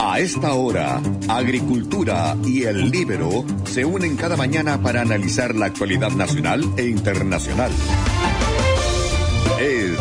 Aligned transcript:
A 0.00 0.20
esta 0.20 0.52
hora, 0.52 1.00
Agricultura 1.28 2.36
y 2.44 2.62
el 2.62 2.90
Libero 2.90 3.44
se 3.64 3.84
unen 3.84 4.16
cada 4.16 4.36
mañana 4.36 4.80
para 4.80 5.00
analizar 5.00 5.56
la 5.56 5.66
actualidad 5.66 6.12
nacional 6.12 6.62
e 6.76 6.84
internacional. 6.84 7.72
Es 9.60 9.98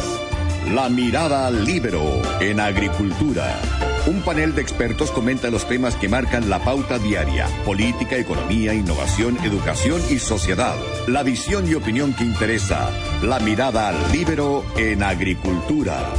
La 0.71 0.87
Mirada 0.89 1.47
al 1.47 1.65
Libero 1.65 2.21
en 2.39 2.59
Agricultura. 2.59 3.59
Un 4.05 4.21
panel 4.21 4.53
de 4.53 4.61
expertos 4.61 5.09
comenta 5.09 5.49
los 5.49 5.67
temas 5.67 5.95
que 5.95 6.07
marcan 6.07 6.47
la 6.47 6.59
pauta 6.59 6.99
diaria, 6.99 7.47
política, 7.65 8.17
economía, 8.17 8.75
innovación, 8.75 9.37
educación 9.43 9.99
y 10.11 10.19
sociedad. 10.19 10.75
La 11.07 11.23
visión 11.23 11.67
y 11.67 11.73
opinión 11.73 12.13
que 12.13 12.23
interesa. 12.23 12.91
La 13.23 13.39
mirada 13.39 13.89
al 13.89 14.11
Libero 14.11 14.63
en 14.77 15.01
Agricultura. 15.01 16.13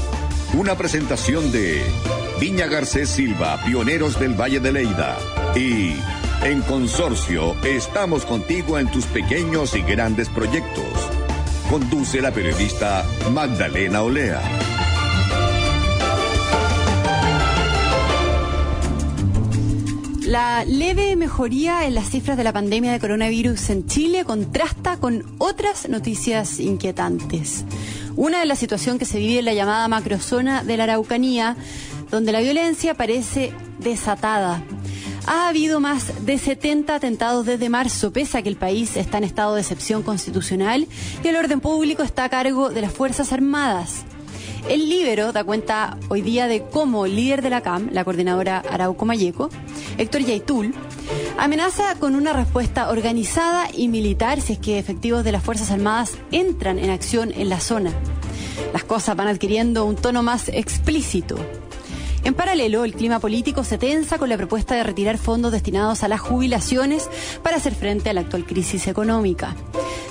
Una 0.52 0.76
presentación 0.76 1.52
de 1.52 1.82
Viña 2.40 2.66
Garcés 2.66 3.08
Silva, 3.08 3.60
pioneros 3.64 4.18
del 4.20 4.34
Valle 4.40 4.60
de 4.60 4.70
Leida. 4.70 5.18
Y 5.56 5.96
en 6.44 6.62
Consorcio, 6.62 7.56
estamos 7.64 8.24
contigo 8.24 8.78
en 8.78 8.88
tus 8.92 9.06
pequeños 9.06 9.74
y 9.74 9.82
grandes 9.82 10.28
proyectos. 10.28 10.84
Conduce 11.68 12.20
la 12.20 12.30
periodista 12.30 13.04
Magdalena 13.32 14.02
Olea. 14.02 14.40
La 20.28 20.64
leve 20.64 21.16
mejoría 21.16 21.86
en 21.86 21.94
las 21.94 22.10
cifras 22.10 22.36
de 22.36 22.44
la 22.44 22.52
pandemia 22.52 22.92
de 22.92 23.00
coronavirus 23.00 23.70
en 23.70 23.86
Chile 23.86 24.24
contrasta 24.24 24.98
con 24.98 25.24
otras 25.38 25.88
noticias 25.88 26.60
inquietantes. 26.60 27.64
Una 28.14 28.40
de 28.40 28.46
la 28.46 28.54
situación 28.54 28.98
que 28.98 29.06
se 29.06 29.18
vive 29.18 29.38
en 29.38 29.46
la 29.46 29.54
llamada 29.54 29.88
macrozona 29.88 30.62
de 30.64 30.76
la 30.76 30.84
Araucanía, 30.84 31.56
donde 32.10 32.32
la 32.32 32.40
violencia 32.40 32.94
parece 32.94 33.52
desatada. 33.78 34.62
Ha 35.26 35.48
habido 35.48 35.78
más 35.78 36.24
de 36.24 36.38
70 36.38 36.94
atentados 36.94 37.44
desde 37.44 37.68
marzo, 37.68 38.12
pese 38.12 38.38
a 38.38 38.42
que 38.42 38.48
el 38.48 38.56
país 38.56 38.96
está 38.96 39.18
en 39.18 39.24
estado 39.24 39.54
de 39.54 39.60
excepción 39.60 40.02
constitucional 40.02 40.86
y 41.22 41.28
el 41.28 41.36
orden 41.36 41.60
público 41.60 42.02
está 42.02 42.24
a 42.24 42.28
cargo 42.30 42.70
de 42.70 42.80
las 42.80 42.92
Fuerzas 42.92 43.32
Armadas. 43.32 44.04
El 44.68 44.88
Libero 44.88 45.32
da 45.32 45.44
cuenta 45.44 45.96
hoy 46.08 46.20
día 46.20 46.46
de 46.46 46.62
cómo 46.62 47.06
el 47.06 47.16
líder 47.16 47.42
de 47.42 47.50
la 47.50 47.62
CAM, 47.62 47.88
la 47.92 48.04
coordinadora 48.04 48.62
Arauco 48.70 49.04
Mayeco, 49.04 49.50
Héctor 49.96 50.22
Yaitul, 50.22 50.74
amenaza 51.38 51.94
con 51.98 52.14
una 52.14 52.32
respuesta 52.32 52.90
organizada 52.90 53.68
y 53.72 53.88
militar 53.88 54.40
si 54.40 54.54
es 54.54 54.58
que 54.58 54.78
efectivos 54.78 55.24
de 55.24 55.32
las 55.32 55.42
Fuerzas 55.42 55.70
Armadas 55.70 56.12
entran 56.32 56.78
en 56.78 56.90
acción 56.90 57.32
en 57.32 57.48
la 57.48 57.60
zona. 57.60 57.92
Las 58.72 58.84
cosas 58.84 59.16
van 59.16 59.28
adquiriendo 59.28 59.84
un 59.84 59.96
tono 59.96 60.22
más 60.22 60.48
explícito. 60.48 61.38
En 62.24 62.34
paralelo, 62.34 62.84
el 62.84 62.94
clima 62.94 63.20
político 63.20 63.64
se 63.64 63.78
tensa 63.78 64.18
con 64.18 64.28
la 64.28 64.36
propuesta 64.36 64.74
de 64.74 64.82
retirar 64.82 65.18
fondos 65.18 65.52
destinados 65.52 66.02
a 66.02 66.08
las 66.08 66.20
jubilaciones 66.20 67.08
para 67.42 67.56
hacer 67.56 67.74
frente 67.74 68.10
a 68.10 68.12
la 68.12 68.22
actual 68.22 68.44
crisis 68.44 68.86
económica. 68.86 69.54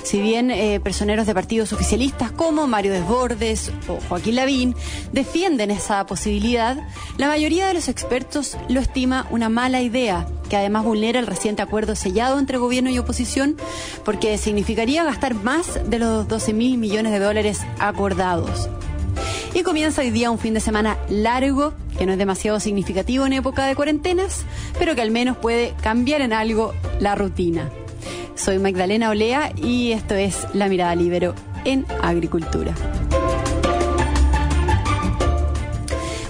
Si 0.02 0.20
bien 0.22 0.50
eh, 0.50 0.80
personeros 0.80 1.26
de 1.26 1.34
partidos 1.34 1.72
oficialistas 1.72 2.30
como 2.32 2.66
Mario 2.66 2.92
Desbordes 2.92 3.70
o 3.88 3.98
Joaquín 4.08 4.36
Lavín 4.36 4.74
defienden 5.12 5.70
esa 5.70 6.06
posibilidad, 6.06 6.78
la 7.18 7.28
mayoría 7.28 7.66
de 7.66 7.74
los 7.74 7.88
expertos 7.88 8.56
lo 8.68 8.80
estima 8.80 9.26
una 9.30 9.50
mala 9.50 9.82
idea, 9.82 10.26
que 10.48 10.56
además 10.56 10.84
vulnera 10.84 11.20
el 11.20 11.26
reciente 11.26 11.60
acuerdo 11.60 11.94
sellado 11.94 12.38
entre 12.38 12.56
gobierno 12.56 12.88
y 12.88 12.98
oposición, 12.98 13.56
porque 14.04 14.38
significaría 14.38 15.04
gastar 15.04 15.34
más 15.34 15.78
de 15.88 15.98
los 15.98 16.26
12 16.26 16.54
mil 16.54 16.78
millones 16.78 17.12
de 17.12 17.18
dólares 17.18 17.60
acordados. 17.78 18.70
Y 19.58 19.64
comienza 19.64 20.02
hoy 20.02 20.10
día 20.10 20.30
un 20.30 20.38
fin 20.38 20.54
de 20.54 20.60
semana 20.60 20.96
largo, 21.08 21.74
que 21.98 22.06
no 22.06 22.12
es 22.12 22.18
demasiado 22.18 22.60
significativo 22.60 23.26
en 23.26 23.32
época 23.32 23.66
de 23.66 23.74
cuarentenas, 23.74 24.46
pero 24.78 24.94
que 24.94 25.02
al 25.02 25.10
menos 25.10 25.36
puede 25.36 25.74
cambiar 25.82 26.20
en 26.20 26.32
algo 26.32 26.74
la 27.00 27.16
rutina. 27.16 27.68
Soy 28.36 28.60
Magdalena 28.60 29.10
Olea 29.10 29.50
y 29.56 29.90
esto 29.90 30.14
es 30.14 30.46
La 30.54 30.68
Mirada 30.68 30.94
Libero 30.94 31.34
en 31.64 31.86
Agricultura. 32.04 32.72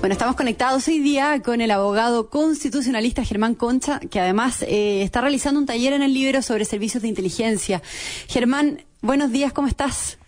Bueno, 0.01 0.15
estamos 0.15 0.35
conectados 0.35 0.89
hoy 0.89 1.01
día 1.01 1.43
con 1.45 1.61
el 1.61 1.71
abogado 1.71 2.31
constitucionalista 2.31 3.25
Germán 3.25 3.55
Concha, 3.55 4.01
que 4.01 4.21
además 4.21 4.63
eh, 4.63 5.03
está 5.03 5.21
realizando 5.21 5.61
un 5.61 5.67
taller 5.67 5.93
en 5.93 6.01
el 6.01 6.15
Libero 6.15 6.41
sobre 6.41 6.65
servicios 6.65 7.03
de 7.03 7.11
inteligencia. 7.11 7.83
Germán, 8.27 8.87
buenos 9.03 9.31
días, 9.33 9.53
¿cómo 9.53 9.69
estás? 9.69 10.19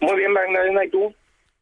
Muy 0.00 0.16
bien, 0.16 0.32
Magdalena, 0.32 0.82
¿y 0.82 0.88
tú? 0.88 1.14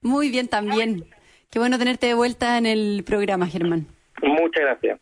Muy 0.05 0.29
bien 0.29 0.49
también. 0.49 1.07
Qué 1.51 1.59
bueno 1.59 1.79
tenerte 1.79 2.07
de 2.07 2.15
vuelta 2.15 2.59
en 2.59 2.67
el 2.67 3.03
programa, 3.05 3.49
Germán. 3.49 3.87
Muchas 4.23 4.63
gracias. 4.63 5.01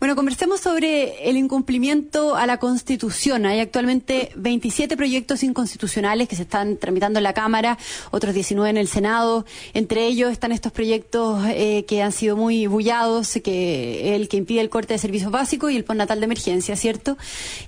Bueno, 0.00 0.16
conversemos 0.16 0.60
sobre 0.60 1.30
el 1.30 1.36
incumplimiento 1.36 2.34
a 2.34 2.44
la 2.48 2.58
Constitución. 2.58 3.46
Hay 3.46 3.60
actualmente 3.60 4.32
27 4.34 4.96
proyectos 4.96 5.44
inconstitucionales 5.44 6.28
que 6.28 6.34
se 6.34 6.42
están 6.42 6.78
tramitando 6.78 7.20
en 7.20 7.22
la 7.22 7.34
Cámara, 7.34 7.78
otros 8.10 8.34
19 8.34 8.70
en 8.70 8.76
el 8.76 8.88
Senado. 8.88 9.46
Entre 9.72 10.04
ellos 10.06 10.32
están 10.32 10.50
estos 10.50 10.72
proyectos 10.72 11.44
eh, 11.50 11.84
que 11.86 12.02
han 12.02 12.10
sido 12.10 12.36
muy 12.36 12.66
bullados, 12.66 13.38
que 13.44 14.16
el 14.16 14.28
que 14.28 14.38
impide 14.38 14.62
el 14.62 14.70
corte 14.70 14.94
de 14.94 14.98
servicios 14.98 15.30
básicos 15.30 15.70
y 15.70 15.76
el 15.76 15.84
postnatal 15.84 16.18
de 16.18 16.24
emergencia, 16.24 16.74
¿cierto? 16.74 17.16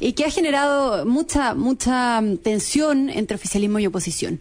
Y 0.00 0.14
que 0.14 0.24
ha 0.24 0.30
generado 0.30 1.06
mucha, 1.06 1.54
mucha 1.54 2.20
tensión 2.42 3.08
entre 3.10 3.36
oficialismo 3.36 3.78
y 3.78 3.86
oposición. 3.86 4.40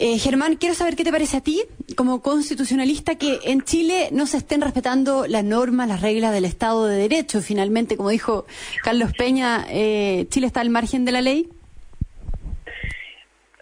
Eh, 0.00 0.16
Germán, 0.18 0.54
quiero 0.54 0.76
saber 0.76 0.94
qué 0.94 1.02
te 1.02 1.10
parece 1.10 1.38
a 1.38 1.40
ti, 1.40 1.64
como 1.96 2.22
constitucionalista, 2.22 3.18
que 3.18 3.40
en 3.42 3.62
Chile 3.62 4.10
no 4.12 4.26
se 4.26 4.36
estén 4.36 4.60
respetando 4.60 5.26
las 5.26 5.42
normas, 5.42 5.88
las 5.88 6.02
reglas 6.02 6.32
del 6.32 6.44
Estado 6.44 6.86
de 6.86 6.96
Derecho. 6.96 7.40
Finalmente, 7.40 7.96
como 7.96 8.10
dijo 8.10 8.46
Carlos 8.84 9.12
Peña, 9.18 9.66
eh, 9.68 10.26
Chile 10.28 10.46
está 10.46 10.60
al 10.60 10.70
margen 10.70 11.04
de 11.04 11.10
la 11.10 11.20
ley. 11.20 11.48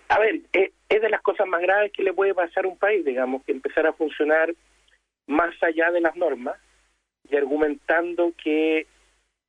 A 0.08 0.18
ver, 0.18 0.42
eh, 0.52 0.72
es 0.90 1.00
de 1.00 1.08
las 1.08 1.22
cosas 1.22 1.46
más 1.46 1.62
graves 1.62 1.90
que 1.92 2.02
le 2.02 2.12
puede 2.12 2.34
pasar 2.34 2.66
a 2.66 2.68
un 2.68 2.76
país, 2.76 3.02
digamos, 3.02 3.42
que 3.44 3.52
empezar 3.52 3.86
a 3.86 3.94
funcionar 3.94 4.54
más 5.26 5.54
allá 5.62 5.90
de 5.90 6.02
las 6.02 6.16
normas 6.16 6.56
y 7.30 7.34
argumentando 7.34 8.34
que 8.44 8.86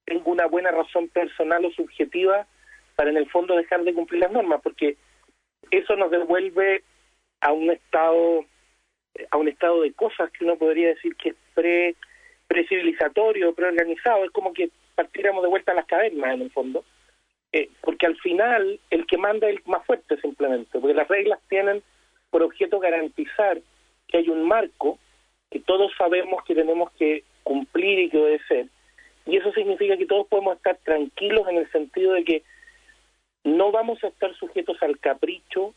tengo 0.05 0.31
una 0.31 0.47
buena 0.47 0.71
razón 0.71 1.09
personal 1.09 1.65
o 1.65 1.71
subjetiva 1.71 2.47
para 2.95 3.09
en 3.09 3.17
el 3.17 3.29
fondo 3.29 3.57
dejar 3.57 3.83
de 3.83 3.93
cumplir 3.93 4.21
las 4.21 4.31
normas, 4.31 4.61
porque 4.63 4.95
eso 5.71 5.95
nos 5.95 6.11
devuelve 6.11 6.83
a 7.41 7.51
un 7.51 7.69
estado 7.71 8.45
a 9.31 9.37
un 9.37 9.47
estado 9.47 9.81
de 9.81 9.93
cosas 9.93 10.31
que 10.31 10.45
uno 10.45 10.57
podría 10.57 10.89
decir 10.89 11.15
que 11.15 11.29
es 11.29 11.35
pre 11.53 11.95
precivilizatorio, 12.47 13.53
preorganizado, 13.53 14.23
es 14.23 14.31
como 14.31 14.53
que 14.53 14.69
partiéramos 14.95 15.43
de 15.43 15.49
vuelta 15.49 15.73
a 15.73 15.75
las 15.75 15.85
cavernas 15.85 16.33
en 16.33 16.43
el 16.43 16.51
fondo, 16.51 16.85
eh, 17.51 17.69
porque 17.81 18.05
al 18.05 18.15
final 18.17 18.79
el 18.89 19.05
que 19.05 19.17
manda 19.17 19.49
es 19.49 19.57
el 19.57 19.63
más 19.65 19.85
fuerte 19.85 20.19
simplemente, 20.21 20.79
porque 20.79 20.93
las 20.93 21.09
reglas 21.09 21.39
tienen 21.49 21.83
por 22.29 22.43
objeto 22.43 22.79
garantizar 22.79 23.59
que 24.07 24.17
hay 24.17 24.29
un 24.29 24.47
marco 24.47 24.97
que 25.51 25.59
todos 25.59 25.91
sabemos 25.97 26.41
que 26.45 26.55
tenemos 26.55 26.89
que 26.91 27.23
cumplir 27.43 27.99
y 27.99 28.09
que 28.09 28.17
obedecer, 28.17 28.67
y 29.25 29.35
eso 29.35 29.51
significa 29.51 29.97
que 29.97 30.05
todos 30.05 30.27
podemos 30.27 30.55
estar 30.55 30.77
tranquilos 30.83 31.47
en 31.49 31.57
el 31.57 31.71
sentido 31.71 32.13
de 32.13 32.23
que 32.23 32.43
no 33.47 33.71
vamos 33.71 34.03
a 34.03 34.07
estar 34.07 34.35
sujetos 34.35 34.77
al 34.81 34.99
capricho 34.99 35.73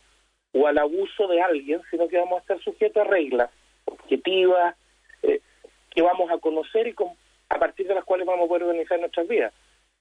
o 0.52 0.66
al 0.66 0.78
abuso 0.78 1.28
de 1.28 1.40
alguien, 1.40 1.80
sino 1.90 2.08
que 2.08 2.18
vamos 2.18 2.38
a 2.38 2.40
estar 2.40 2.60
sujetos 2.60 3.06
a 3.06 3.08
reglas 3.08 3.50
objetivas 3.84 4.74
eh, 5.22 5.40
que 5.90 6.02
vamos 6.02 6.30
a 6.30 6.38
conocer 6.38 6.88
y 6.88 6.94
a 7.48 7.58
partir 7.58 7.86
de 7.86 7.94
las 7.94 8.04
cuales 8.04 8.26
vamos 8.26 8.44
a 8.44 8.48
poder 8.48 8.64
organizar 8.64 8.98
nuestras 8.98 9.26
vidas. 9.28 9.52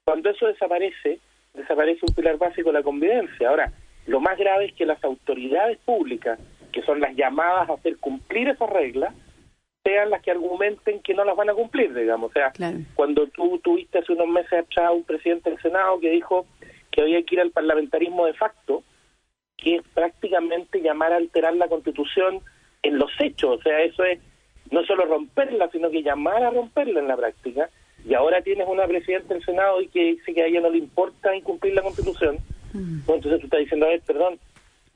Cuando 0.04 0.30
eso 0.30 0.48
desaparece, 0.48 1.20
desaparece 1.54 2.02
un 2.08 2.14
pilar 2.14 2.38
básico 2.38 2.70
de 2.70 2.80
la 2.80 2.84
convivencia. 2.84 3.50
Ahora, 3.50 3.72
lo 4.08 4.20
más 4.20 4.38
grave 4.38 4.66
es 4.66 4.74
que 4.74 4.86
las 4.86 5.04
autoridades 5.04 5.78
públicas, 5.80 6.40
que 6.72 6.82
son 6.84 7.00
las 7.00 7.16
llamadas 7.16 7.70
a 7.70 7.74
hacer 7.74 7.98
cumplir 7.98 8.50
esas 8.50 8.70
reglas, 8.70 9.14
sean 9.84 10.10
las 10.10 10.22
que 10.22 10.32
argumenten 10.32 11.02
que 11.02 11.14
no 11.14 11.24
las 11.24 11.36
van 11.36 11.50
a 11.50 11.54
cumplir, 11.54 11.94
digamos. 11.94 12.32
O 12.32 12.34
sea, 12.34 12.52
cuando 12.96 13.28
tú 13.28 13.60
tuviste 13.60 14.00
hace 14.00 14.14
unos 14.14 14.28
meses 14.28 14.54
atrás 14.54 14.92
un 14.94 15.04
presidente 15.04 15.50
del 15.50 15.62
Senado 15.62 16.00
que 16.00 16.10
dijo 16.10 16.46
que 16.92 17.02
había 17.02 17.24
que 17.24 17.36
ir 17.36 17.42
al 17.42 17.52
parlamentarismo 17.52 18.26
de 18.26 18.34
facto, 18.34 18.84
que 19.58 19.76
es 19.76 19.82
prácticamente 19.94 20.82
llamar 20.82 21.14
a 21.14 21.18
alterar 21.18 21.56
la 21.56 21.68
constitución 21.68 22.42
en 22.82 22.98
los 22.98 23.12
hechos, 23.20 23.60
o 23.60 23.62
sea, 23.62 23.82
eso 23.82 24.04
es 24.04 24.20
no 24.72 24.84
solo 24.86 25.06
romperla, 25.06 25.70
sino 25.72 25.90
que 25.90 26.04
llamar 26.04 26.44
a 26.44 26.52
romperla 26.52 27.00
en 27.00 27.08
la 27.08 27.18
práctica, 27.18 27.70
y 28.06 28.14
ahora 28.14 28.42
tienes 28.42 28.68
una 28.68 28.88
presidenta 28.88 29.34
del 29.34 29.44
Senado 29.44 29.82
y 29.82 29.88
que 29.88 30.04
dice 30.04 30.34
que 30.34 30.44
a 30.44 30.46
ella 30.46 30.62
no 30.62 30.70
le 30.70 30.78
importa 30.78 31.36
incumplir 31.36 31.74
la 31.74 31.82
constitución, 31.82 32.38
mm. 32.74 33.00
entonces 33.08 33.40
tú 33.40 33.46
estás 33.46 33.60
diciendo, 33.60 33.86
a 33.86 33.90
ver, 33.90 34.02
perdón, 34.02 34.40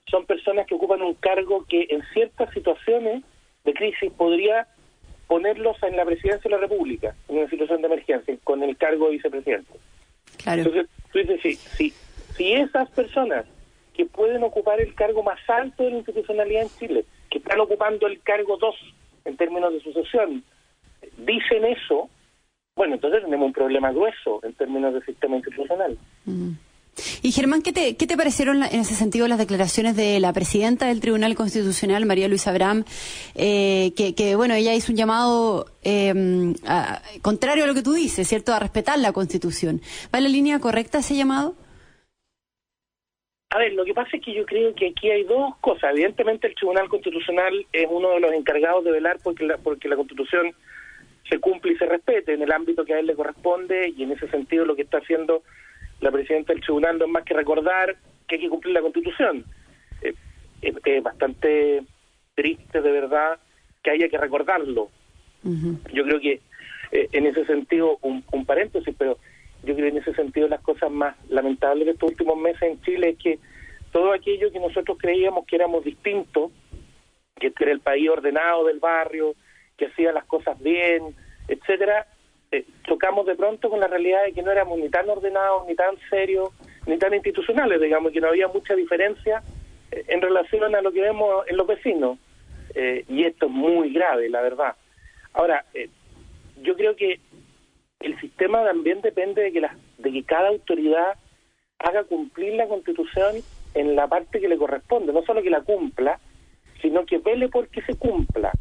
son 0.09 0.25
personas 0.25 0.67
que 0.67 0.75
ocupan 0.75 1.01
un 1.01 1.15
cargo 1.15 1.65
que 1.67 1.87
en 1.89 2.03
ciertas 2.13 2.53
situaciones 2.53 3.23
de 3.65 3.73
crisis 3.73 4.11
podría 4.13 4.67
ponerlos 5.27 5.81
en 5.83 5.95
la 5.95 6.05
presidencia 6.05 6.43
de 6.43 6.55
la 6.55 6.61
República, 6.61 7.15
en 7.27 7.37
una 7.39 7.49
situación 7.49 7.81
de 7.81 7.87
emergencia, 7.87 8.37
con 8.43 8.61
el 8.61 8.77
cargo 8.77 9.07
de 9.07 9.13
vicepresidente. 9.13 9.73
Claro. 10.37 10.61
Entonces, 10.61 10.87
tú 11.13 11.19
dices, 11.19 11.39
sí, 11.41 11.53
sí, 11.55 11.93
si 12.35 12.53
esas 12.53 12.89
personas 12.89 13.45
que 13.93 14.05
pueden 14.05 14.43
ocupar 14.43 14.81
el 14.81 14.93
cargo 14.95 15.23
más 15.23 15.39
alto 15.47 15.83
de 15.83 15.91
la 15.91 15.97
institucionalidad 15.97 16.63
en 16.63 16.69
Chile, 16.79 17.05
que 17.29 17.37
están 17.37 17.59
ocupando 17.59 18.07
el 18.07 18.19
cargo 18.21 18.57
2 18.57 18.75
en 19.25 19.37
términos 19.37 19.71
de 19.71 19.79
sucesión, 19.81 20.43
dicen 21.17 21.65
eso, 21.65 22.09
bueno, 22.75 22.95
entonces 22.95 23.23
tenemos 23.23 23.45
un 23.45 23.53
problema 23.53 23.91
grueso 23.91 24.39
en 24.43 24.53
términos 24.53 24.93
del 24.93 25.05
sistema 25.05 25.35
institucional. 25.35 25.97
Mm. 26.25 26.53
Y 27.21 27.31
Germán, 27.31 27.61
¿qué 27.61 27.73
te, 27.73 27.95
¿qué 27.95 28.05
te 28.05 28.17
parecieron 28.17 28.63
en 28.63 28.79
ese 28.79 28.93
sentido 28.93 29.27
las 29.27 29.39
declaraciones 29.39 29.95
de 29.95 30.19
la 30.19 30.31
presidenta 30.31 30.87
del 30.87 30.99
Tribunal 30.99 31.35
Constitucional, 31.35 32.05
María 32.05 32.27
Luisa 32.27 32.51
Abraham, 32.51 32.85
eh, 33.35 33.93
que, 33.95 34.35
bueno, 34.35 34.53
ella 34.53 34.73
hizo 34.73 34.91
un 34.91 34.97
llamado 34.97 35.65
em, 35.83 36.53
contrario 37.21 37.63
a 37.63 37.67
lo 37.67 37.73
que 37.73 37.81
tú 37.81 37.93
dices, 37.93 38.27
¿cierto?, 38.27 38.53
a 38.53 38.59
respetar 38.59 38.99
la 38.99 39.11
Constitución. 39.11 39.81
¿Va 40.13 40.19
la 40.19 40.29
línea 40.29 40.59
correcta 40.59 40.99
ese 40.99 41.15
llamado? 41.15 41.55
A 43.49 43.59
ver, 43.59 43.73
lo 43.73 43.85
que 43.85 43.93
pasa 43.93 44.17
es 44.17 44.23
que 44.23 44.33
yo 44.33 44.45
creo 44.45 44.73
que 44.73 44.87
aquí 44.87 45.11
hay 45.11 45.23
dos 45.23 45.55
cosas. 45.61 45.91
Evidentemente 45.93 46.47
el 46.47 46.55
Tribunal 46.55 46.89
Constitucional 46.89 47.53
es 47.71 47.87
uno 47.89 48.09
de 48.11 48.19
los 48.19 48.33
encargados 48.33 48.83
de 48.83 48.91
velar 48.91 49.17
porque 49.23 49.45
la, 49.45 49.57
porque 49.57 49.87
la 49.87 49.95
Constitución 49.95 50.53
se 51.29 51.39
cumple 51.39 51.73
y 51.73 51.77
se 51.77 51.85
respete 51.85 52.33
en 52.33 52.41
el 52.41 52.51
ámbito 52.51 52.83
que 52.83 52.95
a 52.95 52.99
él 52.99 53.05
le 53.05 53.15
corresponde 53.15 53.93
y 53.95 54.03
en 54.03 54.11
ese 54.11 54.27
sentido 54.29 54.65
lo 54.65 54.75
que 54.75 54.81
está 54.81 54.97
haciendo 54.97 55.43
la 56.01 56.11
presidenta 56.11 56.53
del 56.53 56.61
Tribunal 56.61 56.97
no 56.97 57.05
es 57.05 57.11
más 57.11 57.23
que 57.23 57.33
recordar 57.33 57.95
que 58.27 58.35
hay 58.35 58.41
que 58.41 58.49
cumplir 58.49 58.73
la 58.73 58.81
Constitución. 58.81 59.45
Eh, 60.01 60.13
es 60.61 61.03
bastante 61.03 61.83
triste 62.35 62.81
de 62.81 62.91
verdad 62.91 63.39
que 63.83 63.91
haya 63.91 64.09
que 64.09 64.17
recordarlo. 64.17 64.89
Yo 65.93 66.05
creo 66.05 66.21
que 66.21 66.39
eh, 66.91 67.09
en 67.11 67.25
ese 67.25 67.45
sentido, 67.45 67.97
un, 68.01 68.23
un 68.31 68.45
paréntesis, 68.45 68.95
pero 68.97 69.17
yo 69.63 69.75
creo 69.75 69.91
que 69.91 69.97
en 69.97 69.97
ese 69.97 70.13
sentido 70.13 70.47
las 70.47 70.61
cosas 70.61 70.89
más 70.89 71.15
lamentables 71.29 71.85
de 71.85 71.91
estos 71.91 72.11
últimos 72.11 72.37
meses 72.37 72.61
en 72.61 72.81
Chile 72.81 73.09
es 73.09 73.17
que 73.17 73.39
todo 73.91 74.13
aquello 74.13 74.51
que 74.51 74.59
nosotros 74.59 74.97
creíamos 74.99 75.45
que 75.45 75.57
éramos 75.57 75.83
distintos, 75.83 76.51
que 77.39 77.47
este 77.47 77.65
era 77.65 77.73
el 77.73 77.81
país 77.81 78.09
ordenado 78.09 78.65
del 78.65 78.79
barrio, 78.79 79.35
que 79.77 79.87
hacía 79.87 80.11
las 80.11 80.25
cosas 80.25 80.61
bien, 80.61 81.15
etcétera, 81.47 82.07
eh, 82.53 82.65
chocamos 82.83 83.25
de 83.25 83.35
pronto 83.35 83.67
con 83.67 83.79
la 83.79 83.87
realidad 83.87 84.23
de 84.25 84.31
que 84.31 84.43
no 84.43 84.51
éramos 84.51 84.77
ni 84.77 84.87
tan 84.87 85.09
ordenados, 85.09 85.65
ni 85.67 85.73
tan 85.73 85.95
serios, 86.07 86.51
ni 86.85 86.99
tan 86.99 87.11
institucionales, 87.11 87.81
digamos, 87.81 88.11
que 88.11 88.21
no 88.21 88.27
había 88.27 88.47
mucha 88.47 88.75
diferencia 88.75 89.41
eh, 89.91 90.03
en 90.07 90.21
relación 90.21 90.75
a 90.75 90.81
lo 90.81 90.91
que 90.91 91.01
vemos 91.01 91.47
en 91.47 91.57
los 91.57 91.65
vecinos. 91.65 92.19
Eh, 92.75 93.05
y 93.09 93.23
esto 93.23 93.47
es 93.47 93.51
muy 93.51 93.91
grave, 93.91 94.29
la 94.29 94.41
verdad. 94.41 94.75
Ahora, 95.33 95.65
yo 96.61 96.75
creo 96.75 96.95
que 96.95 97.19
el 97.99 98.19
sistema 98.19 98.63
también 98.63 99.01
depende 99.01 99.41
de 99.41 99.51
que, 99.51 99.61
la, 99.61 99.75
de 99.97 100.11
que 100.11 100.23
cada 100.23 100.49
autoridad 100.49 101.13
haga 101.79 102.03
cumplir 102.03 102.53
la 102.53 102.67
constitución 102.67 103.37
en 103.73 103.95
la 103.95 104.07
parte 104.07 104.39
que 104.39 104.47
le 104.47 104.57
corresponde, 104.57 105.11
no 105.11 105.23
solo 105.23 105.41
que 105.41 105.49
la 105.49 105.61
cumpla, 105.61 106.19
sino 106.83 107.03
que 107.07 107.17
vele 107.17 107.49
porque 107.49 107.81
se 107.81 107.97
cumpla. 107.97 108.51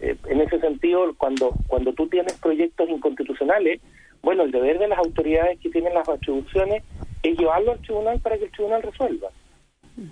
Eh, 0.00 0.16
en 0.26 0.40
ese 0.40 0.60
sentido, 0.60 1.14
cuando, 1.16 1.52
cuando 1.66 1.92
tú 1.92 2.08
tienes 2.08 2.34
proyectos 2.34 2.88
inconstitucionales, 2.88 3.80
bueno, 4.22 4.42
el 4.42 4.50
deber 4.50 4.78
de 4.78 4.88
las 4.88 4.98
autoridades 4.98 5.58
que 5.60 5.70
tienen 5.70 5.94
las 5.94 6.08
atribuciones 6.08 6.82
es 7.22 7.38
llevarlo 7.38 7.72
al 7.72 7.80
tribunal 7.80 8.20
para 8.20 8.38
que 8.38 8.44
el 8.44 8.50
tribunal 8.50 8.82
resuelva. 8.82 9.28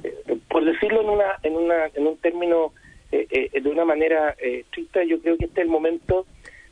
Eh, 0.03 0.39
por 0.49 0.65
decirlo 0.65 1.03
en 1.03 1.11
una, 1.11 1.39
en 1.43 1.57
una, 1.57 1.87
en 1.95 2.07
un 2.07 2.17
término 2.19 2.73
eh, 3.13 3.51
de 3.61 3.71
una 3.71 3.85
manera 3.85 4.35
estricta, 4.39 5.05
yo 5.05 5.21
creo 5.21 5.37
que 5.37 5.45
este 5.47 5.61
es 5.61 5.67
el 5.67 5.71
momento 5.71 6.27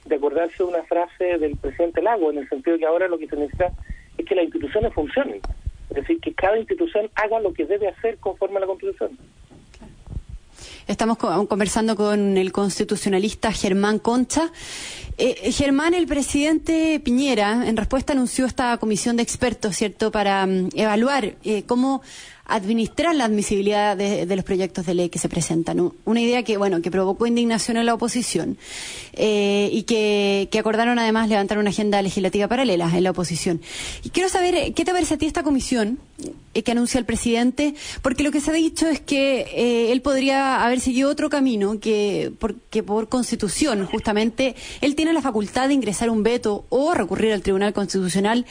de 0.05 0.17
acordarse 0.17 0.57
de 0.59 0.65
una 0.65 0.83
frase 0.85 1.39
del 1.39 1.57
presidente 1.57 2.03
Lago, 2.03 2.31
en 2.31 2.39
el 2.39 2.49
sentido 2.49 2.75
de 2.75 2.81
que 2.81 2.87
ahora 2.87 3.09
lo 3.09 3.19
que 3.19 3.29
se 3.29 3.37
necesita 3.37 3.73
es 4.19 4.27
que 4.27 4.35
las 4.35 4.45
instituciones 4.45 4.93
funcionen. 4.93 5.41
Es 5.91 5.97
decir, 5.97 6.21
que 6.21 6.33
cada 6.33 6.59
institución 6.59 7.11
haga 7.15 7.39
lo 7.41 7.53
que 7.53 7.67
debe 7.67 7.89
hacer 7.89 8.17
conforme 8.19 8.57
a 8.57 8.61
la 8.61 8.67
Constitución. 8.67 9.19
Estamos 10.87 11.17
conversando 11.17 11.95
con 11.95 12.37
el 12.37 12.51
constitucionalista 12.51 13.53
Germán 13.53 14.01
Concha. 14.01 14.51
Eh, 15.17 15.53
Germán, 15.53 15.95
el 15.95 16.07
presidente 16.07 16.99
Piñera, 17.01 17.69
en 17.69 17.77
respuesta 17.77 18.13
anunció 18.13 18.47
esta 18.47 18.77
comisión 18.79 19.17
de 19.17 19.23
expertos, 19.23 19.77
¿cierto?, 19.77 20.11
para 20.11 20.45
mm, 20.47 20.71
evaluar 20.75 21.37
eh, 21.45 21.63
cómo 21.67 22.03
administrar 22.53 23.15
la 23.15 23.25
admisibilidad 23.25 23.97
de, 23.97 24.27
los 24.37 24.45
proyectos 24.45 24.85
de 24.85 24.95
ley 24.95 25.09
que 25.09 25.19
se 25.19 25.29
presentan. 25.29 25.93
Una 26.05 26.21
idea 26.21 26.43
que, 26.43 26.59
bueno, 26.59 26.83
que 26.83 26.91
provocó 26.91 27.27
indignación 27.27 27.79
en 27.79 27.87
la 27.87 27.95
oposición 27.95 28.59
eh, 29.15 29.71
y 29.73 29.83
que, 29.85 30.49
acordaron 30.59 30.99
además 30.99 31.29
levantar 31.29 31.59
una 31.59 31.71
agenda 31.71 32.01
legislativa 32.03 32.47
paralela 32.47 32.91
en 32.95 33.03
la 33.03 33.11
oposición. 33.11 33.61
Y 34.05 34.11
quiero 34.11 34.29
saber, 34.29 34.55
eh, 34.55 34.73
¿qué 34.75 34.85
te 34.85 34.93
parece 34.93 35.15
a 35.15 35.19
ti 35.19 35.27
esta 35.27 35.43
comisión 35.43 35.99
eh, 36.55 36.63
que 36.63 36.73
anuncia 36.73 36.99
el 36.99 37.05
presidente? 37.05 37.75
Porque 38.03 38.23
lo 38.23 38.31
que 38.31 38.41
se 38.41 38.51
ha 38.51 38.55
dicho 38.55 38.87
es 38.87 39.01
que 39.01 39.91
él 39.91 40.03
podría 40.03 40.65
haber 40.65 40.81
seguido 40.81 41.11
otro 41.11 41.31
camino 41.31 41.81
que 41.81 42.33
porque 42.39 42.83
por 42.83 43.09
constitución, 43.09 43.87
justamente, 43.87 44.55
él 44.83 44.95
tiene 44.95 45.13
la 45.15 45.23
facultad 45.23 45.69
de 45.69 45.75
ingresar 45.75 46.11
un 46.11 46.23
veto 46.23 46.67
o 46.69 46.95
recurrir 46.95 47.33
al 47.33 47.43
Tribunal 47.43 47.73
Constitucional 47.73 48.47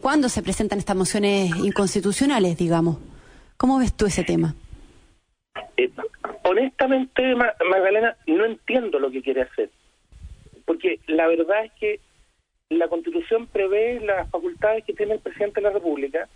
cuando 0.00 0.28
se 0.28 0.42
presentan 0.42 0.78
estas 0.78 0.96
mociones 0.96 1.50
inconstitucionales, 1.56 2.56
digamos. 2.56 3.09
¿Cómo 3.60 3.78
ves 3.78 3.94
tú 3.94 4.06
ese 4.06 4.24
tema? 4.24 4.54
Eh, 5.76 5.90
honestamente, 6.44 7.34
Magdalena, 7.34 8.16
no 8.26 8.46
entiendo 8.46 8.98
lo 8.98 9.10
que 9.10 9.20
quiere 9.20 9.42
hacer. 9.42 9.68
Porque 10.64 10.98
la 11.06 11.26
verdad 11.26 11.66
es 11.66 11.72
que 11.72 12.00
la 12.70 12.88
Constitución 12.88 13.48
prevé 13.48 14.00
las 14.00 14.30
facultades 14.30 14.82
que 14.86 14.94
tiene 14.94 15.12
el 15.12 15.20
presidente 15.20 15.60
de 15.60 15.66
la 15.66 15.74
República 15.74 16.26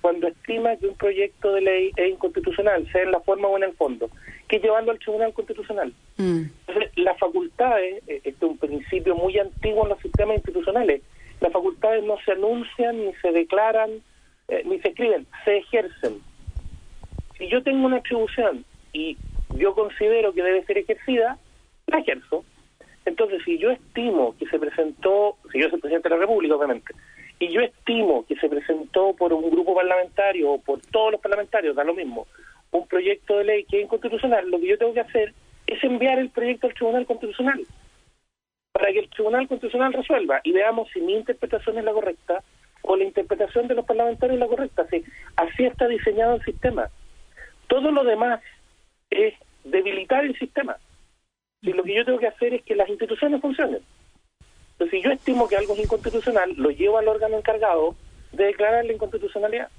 cuando 0.00 0.26
estima 0.26 0.76
que 0.76 0.88
un 0.88 0.96
proyecto 0.96 1.52
de 1.52 1.60
ley 1.60 1.92
es 1.94 2.10
inconstitucional, 2.10 2.90
sea 2.90 3.02
en 3.02 3.12
la 3.12 3.20
forma 3.20 3.46
o 3.46 3.56
en 3.56 3.62
el 3.62 3.74
fondo, 3.74 4.10
que 4.48 4.58
llevando 4.58 4.90
al 4.90 4.98
Tribunal 4.98 5.32
Constitucional. 5.34 5.92
Mm. 6.16 6.46
Entonces, 6.66 6.90
las 6.96 7.16
facultades, 7.16 8.02
eh, 8.08 8.22
este 8.24 8.44
es 8.44 8.50
un 8.50 8.58
principio 8.58 9.14
muy 9.14 9.38
antiguo 9.38 9.84
en 9.84 9.90
los 9.90 10.00
sistemas 10.00 10.38
institucionales, 10.38 11.00
las 11.40 11.52
facultades 11.52 12.02
no 12.02 12.16
se 12.24 12.32
anuncian, 12.32 12.98
ni 13.06 13.14
se 13.22 13.30
declaran, 13.30 13.90
eh, 14.48 14.62
ni 14.64 14.80
se 14.80 14.88
escriben, 14.88 15.28
se 15.44 15.58
ejercen 15.58 16.31
si 17.42 17.48
yo 17.48 17.60
tengo 17.64 17.86
una 17.86 17.96
atribución 17.96 18.64
y 18.92 19.16
yo 19.56 19.74
considero 19.74 20.32
que 20.32 20.44
debe 20.44 20.64
ser 20.64 20.78
ejercida, 20.78 21.38
la 21.88 21.98
ejerzo. 21.98 22.44
Entonces, 23.04 23.42
si 23.44 23.58
yo 23.58 23.72
estimo 23.72 24.36
que 24.38 24.46
se 24.46 24.60
presentó, 24.60 25.36
si 25.50 25.58
yo 25.58 25.68
soy 25.68 25.80
presidente 25.80 26.08
de 26.08 26.14
la 26.14 26.20
República, 26.20 26.54
obviamente, 26.54 26.94
y 27.40 27.48
yo 27.48 27.60
estimo 27.60 28.24
que 28.26 28.36
se 28.36 28.48
presentó 28.48 29.16
por 29.16 29.32
un 29.32 29.50
grupo 29.50 29.74
parlamentario 29.74 30.52
o 30.52 30.60
por 30.60 30.80
todos 30.82 31.10
los 31.10 31.20
parlamentarios, 31.20 31.74
da 31.74 31.82
lo 31.82 31.94
mismo, 31.94 32.28
un 32.70 32.86
proyecto 32.86 33.38
de 33.38 33.44
ley 33.44 33.64
que 33.64 33.78
es 33.78 33.84
inconstitucional, 33.84 34.48
lo 34.48 34.60
que 34.60 34.68
yo 34.68 34.78
tengo 34.78 34.94
que 34.94 35.00
hacer 35.00 35.34
es 35.66 35.82
enviar 35.82 36.20
el 36.20 36.30
proyecto 36.30 36.68
al 36.68 36.74
Tribunal 36.74 37.06
Constitucional 37.06 37.60
para 38.70 38.92
que 38.92 39.00
el 39.00 39.10
Tribunal 39.10 39.48
Constitucional 39.48 39.92
resuelva 39.92 40.40
y 40.44 40.52
veamos 40.52 40.88
si 40.92 41.00
mi 41.00 41.14
interpretación 41.14 41.76
es 41.76 41.84
la 41.84 41.92
correcta 41.92 42.44
o 42.82 42.94
la 42.94 43.04
interpretación 43.04 43.66
de 43.66 43.74
los 43.74 43.84
parlamentarios 43.84 44.34
es 44.34 44.40
la 44.40 44.46
correcta. 44.46 44.82
Así, 44.82 45.02
así 45.34 45.64
está 45.64 45.88
diseñado 45.88 46.36
el 46.36 46.44
sistema. 46.44 46.88
Todo 47.72 47.90
lo 47.90 48.04
demás 48.04 48.42
es 49.08 49.32
debilitar 49.64 50.26
el 50.26 50.38
sistema. 50.38 50.76
Y 51.62 51.72
lo 51.72 51.82
que 51.82 51.94
yo 51.94 52.04
tengo 52.04 52.18
que 52.18 52.26
hacer 52.26 52.52
es 52.52 52.62
que 52.64 52.76
las 52.76 52.86
instituciones 52.86 53.40
funcionen. 53.40 53.80
Entonces, 54.72 54.90
si 54.90 55.02
yo 55.02 55.10
estimo 55.10 55.48
que 55.48 55.56
algo 55.56 55.72
es 55.72 55.80
inconstitucional, 55.80 56.52
lo 56.58 56.68
llevo 56.68 56.98
al 56.98 57.08
órgano 57.08 57.38
encargado 57.38 57.96
de 58.32 58.44
declarar 58.44 58.84
la 58.84 58.92
inconstitucionalidad. 58.92 59.70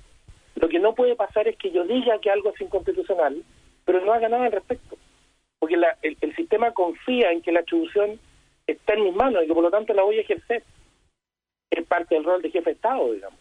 Lo 0.55 0.69
que 0.69 0.79
no 0.79 0.95
puede 0.95 1.15
pasar 1.15 1.47
es 1.47 1.55
que 1.55 1.69
yo 1.69 1.85
diga 1.85 2.17
que 2.17 2.31
algo 2.31 2.51
es 2.51 2.61
inconstitucional, 2.61 3.43
pero 3.85 4.03
no 4.03 4.11
haga 4.11 4.27
nada 4.27 4.45
al 4.45 4.53
respecto. 4.53 4.97
Porque 5.59 5.75
el, 6.01 6.35
sistema 6.35 6.71
confía 6.71 7.31
en 7.31 7.43
que 7.43 7.51
la 7.51 7.59
atribución 7.59 8.19
está 8.65 8.95
en 8.95 9.03
mis 9.03 9.13
manos 9.13 9.43
y 9.43 9.47
que 9.47 9.53
por 9.53 9.61
lo 9.63 9.69
tanto 9.69 9.93
la 9.93 10.01
voy 10.01 10.17
a 10.17 10.21
ejercer. 10.21 10.63
Es 11.69 11.85
parte 11.85 12.15
del 12.15 12.23
rol 12.23 12.41
de 12.41 12.49
jefe 12.49 12.71
de 12.71 12.75
Estado, 12.75 13.13
digamos. 13.13 13.39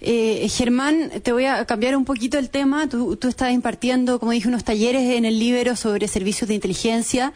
Eh, 0.00 0.48
Germán, 0.48 1.10
te 1.22 1.32
voy 1.32 1.46
a 1.46 1.64
cambiar 1.64 1.96
un 1.96 2.04
poquito 2.04 2.38
el 2.38 2.50
tema. 2.50 2.88
Tú, 2.88 3.16
tú 3.16 3.28
estás 3.28 3.52
impartiendo, 3.52 4.20
como 4.20 4.32
dije, 4.32 4.48
unos 4.48 4.64
talleres 4.64 5.16
en 5.16 5.24
el 5.24 5.38
Libero 5.38 5.74
sobre 5.76 6.06
servicios 6.08 6.48
de 6.48 6.54
inteligencia. 6.54 7.32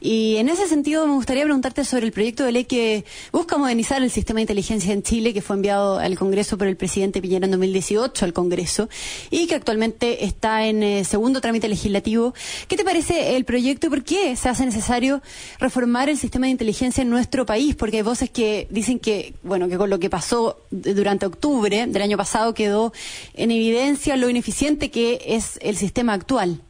Y 0.00 0.36
en 0.36 0.48
ese 0.48 0.66
sentido 0.66 1.06
me 1.06 1.12
gustaría 1.12 1.44
preguntarte 1.44 1.84
sobre 1.84 2.06
el 2.06 2.12
proyecto 2.12 2.44
de 2.44 2.52
ley 2.52 2.64
que 2.64 3.04
busca 3.32 3.58
modernizar 3.58 4.02
el 4.02 4.10
sistema 4.10 4.38
de 4.38 4.42
inteligencia 4.42 4.94
en 4.94 5.02
Chile, 5.02 5.34
que 5.34 5.42
fue 5.42 5.56
enviado 5.56 5.98
al 5.98 6.18
Congreso 6.18 6.56
por 6.56 6.66
el 6.66 6.76
presidente 6.76 7.20
Piñera 7.20 7.44
en 7.44 7.50
2018 7.50 8.24
al 8.24 8.32
Congreso 8.32 8.88
y 9.30 9.46
que 9.46 9.54
actualmente 9.54 10.24
está 10.24 10.64
en 10.66 10.82
eh, 10.82 11.04
segundo 11.04 11.42
trámite 11.42 11.68
legislativo. 11.68 12.32
¿Qué 12.66 12.78
te 12.78 12.84
parece 12.84 13.36
el 13.36 13.44
proyecto 13.44 13.88
y 13.88 13.90
por 13.90 14.02
qué 14.02 14.36
se 14.36 14.48
hace 14.48 14.64
necesario 14.64 15.20
reformar 15.58 16.08
el 16.08 16.16
sistema 16.16 16.46
de 16.46 16.52
inteligencia 16.52 17.02
en 17.02 17.10
nuestro 17.10 17.44
país? 17.44 17.74
Porque 17.74 17.98
hay 17.98 18.02
voces 18.02 18.30
que 18.30 18.68
dicen 18.70 19.00
que, 19.00 19.34
bueno, 19.42 19.68
que 19.68 19.76
con 19.76 19.90
lo 19.90 19.98
que 19.98 20.08
pasó 20.08 20.62
durante 20.70 21.26
octubre 21.26 21.86
del 21.86 22.02
año 22.02 22.16
pasado 22.16 22.54
quedó 22.54 22.94
en 23.34 23.50
evidencia 23.50 24.16
lo 24.16 24.30
ineficiente 24.30 24.90
que 24.90 25.20
es 25.26 25.58
el 25.60 25.76
sistema 25.76 26.14
actual. 26.14 26.62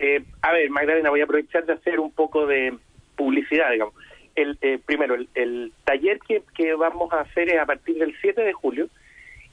Eh, 0.00 0.22
a 0.42 0.52
ver, 0.52 0.70
Magdalena, 0.70 1.10
voy 1.10 1.20
a 1.20 1.24
aprovechar 1.24 1.66
de 1.66 1.72
hacer 1.72 1.98
un 1.98 2.12
poco 2.12 2.46
de 2.46 2.76
publicidad, 3.16 3.72
digamos. 3.72 3.94
El, 4.36 4.56
eh, 4.60 4.78
primero, 4.84 5.16
el, 5.34 5.72
taller 5.84 6.20
que, 6.20 6.42
que, 6.54 6.74
vamos 6.74 7.12
a 7.12 7.20
hacer 7.20 7.48
es 7.48 7.58
a 7.58 7.66
partir 7.66 7.96
del 7.96 8.14
7 8.20 8.40
de 8.42 8.52
julio 8.52 8.88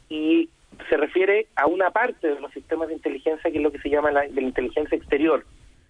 y 0.08 0.50
se 0.88 0.98
refiere 0.98 1.48
a 1.56 1.66
una 1.66 1.90
parte 1.90 2.28
de 2.28 2.40
los 2.40 2.52
sistemas 2.52 2.90
de 2.90 2.94
inteligencia 2.94 3.50
que 3.50 3.58
es 3.58 3.64
lo 3.64 3.72
que 3.72 3.80
se 3.80 3.90
llama 3.90 4.12
la, 4.12 4.28
la 4.28 4.42
inteligencia 4.42 4.96
exterior. 4.96 5.44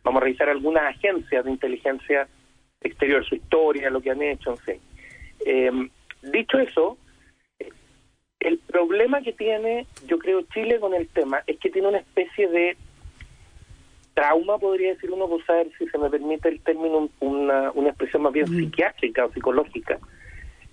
vamos 0.03 0.21
a 0.21 0.25
revisar 0.25 0.47
algunas 0.47 0.83
agencias 0.83 1.43
de 1.43 1.51
inteligencia 1.51 2.27
exterior, 2.79 3.25
su 3.25 3.35
historia, 3.35 3.89
lo 3.89 3.99
que 3.99 4.11
han 4.11 4.21
hecho, 4.21 4.51
en 4.51 4.57
fin. 4.59 4.79
Eh, 5.45 5.89
dicho 6.21 6.57
eso, 6.59 6.97
el 8.39 8.59
problema 8.59 9.21
que 9.21 9.33
tiene, 9.33 9.87
yo 10.07 10.17
creo, 10.19 10.43
Chile 10.53 10.79
con 10.79 10.93
el 10.93 11.07
tema 11.09 11.43
es 11.47 11.59
que 11.59 11.69
tiene 11.69 11.89
una 11.89 11.97
especie 11.97 12.47
de 12.47 12.77
trauma, 14.15 14.57
podría 14.57 14.93
decir 14.93 15.11
uno, 15.11 15.27
por 15.27 15.45
saber 15.45 15.69
si 15.77 15.87
se 15.87 15.97
me 15.99 16.09
permite 16.09 16.49
el 16.49 16.61
término, 16.61 17.09
una, 17.19 17.71
una 17.71 17.89
expresión 17.89 18.23
más 18.23 18.33
bien 18.33 18.47
psiquiátrica 18.47 19.25
o 19.25 19.31
psicológica, 19.31 19.99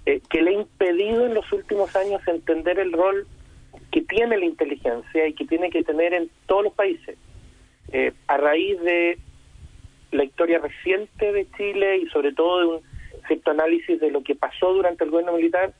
eh, 0.07 0.21
que 0.31 0.41
le 0.41 0.53
ha 0.53 0.55
impedido 0.55 1.27
en 1.27 1.35
los 1.35 1.53
últimos 1.53 1.95
años 1.95 2.23
entender 2.27 2.79
el 2.79 2.93
rol 2.93 3.27
que 3.91 4.01
tiene 4.03 4.39
la 4.39 4.47
inteligencia 4.47 5.27
y 5.27 5.35
que 5.35 5.45
tiene 5.45 5.71
que 5.71 5.83
tener 5.83 6.15
en 6.15 6.31
todos 6.47 6.65
los 6.65 6.73
países. 6.73 7.19
Eh, 7.93 8.13
a 8.29 8.37
raíz 8.39 8.81
de 8.81 9.19
la 10.13 10.25
historia 10.25 10.59
reciente 10.59 11.33
de 11.33 11.47
Chile 11.57 11.99
y 11.99 12.07
sobre 12.07 12.33
todo 12.33 12.61
de 12.61 12.67
un 12.67 12.81
cierto 13.27 13.51
análisis 13.51 14.01
de 14.01 14.11
lo 14.11 14.23
que 14.23 14.35
pasó 14.35 14.73
durante 14.73 15.05
el 15.05 15.11
gobierno 15.11 15.35
militar, 15.35 15.75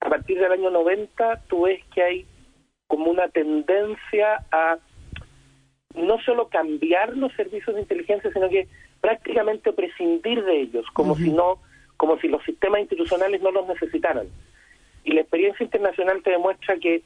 a 0.00 0.08
partir 0.08 0.40
del 0.40 0.50
año 0.50 0.70
90 0.70 1.42
tú 1.48 1.62
ves 1.62 1.80
que 1.94 2.02
hay 2.02 2.26
como 2.86 3.10
una 3.10 3.28
tendencia 3.28 4.44
a 4.50 4.78
no 5.94 6.18
solo 6.20 6.48
cambiar 6.48 7.16
los 7.16 7.32
servicios 7.34 7.74
de 7.74 7.82
inteligencia, 7.82 8.30
sino 8.32 8.48
que 8.48 8.68
prácticamente 9.00 9.72
prescindir 9.72 10.44
de 10.44 10.60
ellos, 10.60 10.86
como 10.92 11.16
si 11.16 11.30
no, 11.30 11.58
como 11.96 12.18
si 12.18 12.28
los 12.28 12.42
sistemas 12.44 12.80
institucionales 12.80 13.42
no 13.42 13.50
los 13.50 13.66
necesitaran. 13.66 14.26
Y 15.04 15.12
la 15.12 15.22
experiencia 15.22 15.64
internacional 15.64 16.22
te 16.22 16.30
demuestra 16.30 16.76
que 16.76 17.02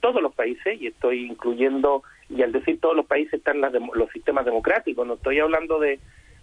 todos 0.00 0.22
los 0.22 0.34
países, 0.34 0.80
y 0.80 0.86
estoy 0.86 1.26
incluyendo, 1.26 2.02
y 2.28 2.42
al 2.42 2.52
decir 2.52 2.80
todos 2.80 2.96
los 2.96 3.06
países 3.06 3.34
están 3.34 3.60
las 3.60 3.72
los 3.72 4.10
sistemas 4.10 4.44
democráticos, 4.44 5.06
no 5.06 5.14
estoy 5.14 5.38
hablando 5.40 5.78
de, 5.78 5.98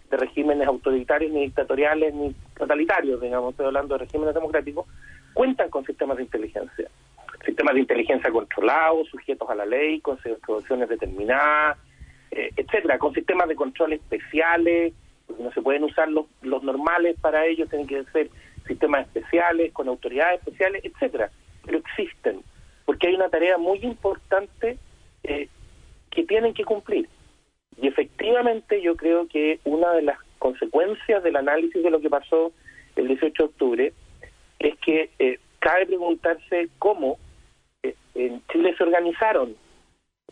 de 0.10 0.18
regímenes 0.18 0.68
autoritarios, 0.68 1.32
ni 1.32 1.42
dictatoriales, 1.42 2.14
ni 2.14 2.36
totalitarios, 2.58 3.22
digamos, 3.22 3.52
estoy 3.52 3.68
hablando 3.68 3.96
de 3.96 4.06
regímenes 4.06 4.36
democráticos, 4.36 4.86
cuentan 5.34 5.70
con 5.70 5.86
sistemas 5.86 6.18
de 6.18 6.24
inteligencia. 6.24 6.90
Sistemas 7.46 7.76
de 7.76 7.82
inteligencia 7.82 8.32
controlados, 8.32 9.08
sujetos 9.10 9.50
a 9.50 9.56
la 9.56 9.66
ley, 9.66 10.02
con 10.02 10.18
instrucciones 10.26 10.90
determinadas, 10.90 11.78
eh, 12.32 12.50
etcétera, 12.56 12.98
con 12.98 13.14
sistemas 13.14 13.48
de 13.48 13.56
control 13.56 13.94
especiales, 13.94 14.94
porque 15.28 15.44
no 15.44 15.52
se 15.52 15.62
pueden 15.62 15.84
usar 15.84 16.10
los, 16.10 16.26
los 16.42 16.64
normales 16.64 17.18
para 17.20 17.46
ellos, 17.46 17.70
tienen 17.70 17.88
que 17.88 18.04
ser 18.12 18.30
sistemas 18.68 19.06
especiales, 19.08 19.72
con 19.74 19.88
autoridades 19.88 20.40
especiales, 20.40 20.84
etcétera. 20.84 21.30
Pero 21.64 21.78
existen, 21.78 22.42
porque 22.86 23.08
hay 23.08 23.16
una 23.16 23.30
tarea 23.30 23.58
muy 23.58 23.80
importante 23.80 24.78
eh, 25.24 25.48
que 26.12 26.24
tienen 26.24 26.54
que 26.54 26.66
cumplir. 26.66 27.08
Y 27.78 27.88
efectivamente 27.88 28.82
yo 28.82 28.96
creo 28.96 29.28
que 29.28 29.60
una 29.66 29.92
de 29.92 30.02
las 30.02 30.18
consecuencias 30.40 31.24
del 31.24 31.36
análisis 31.36 31.84
de 31.84 31.90
lo 31.90 32.00
que 32.00 32.10
pasó 32.10 32.52
el 32.96 33.08
18 33.08 33.44
de 33.44 33.50
octubre 33.50 33.94
es 34.60 34.76
que 34.80 35.10
eh, 35.20 35.40
cabe 35.60 35.86
preguntarse 35.88 36.70
cómo 36.80 37.18
en 38.16 38.42
Chile 38.52 38.74
se 38.78 38.84
organizaron 38.84 39.56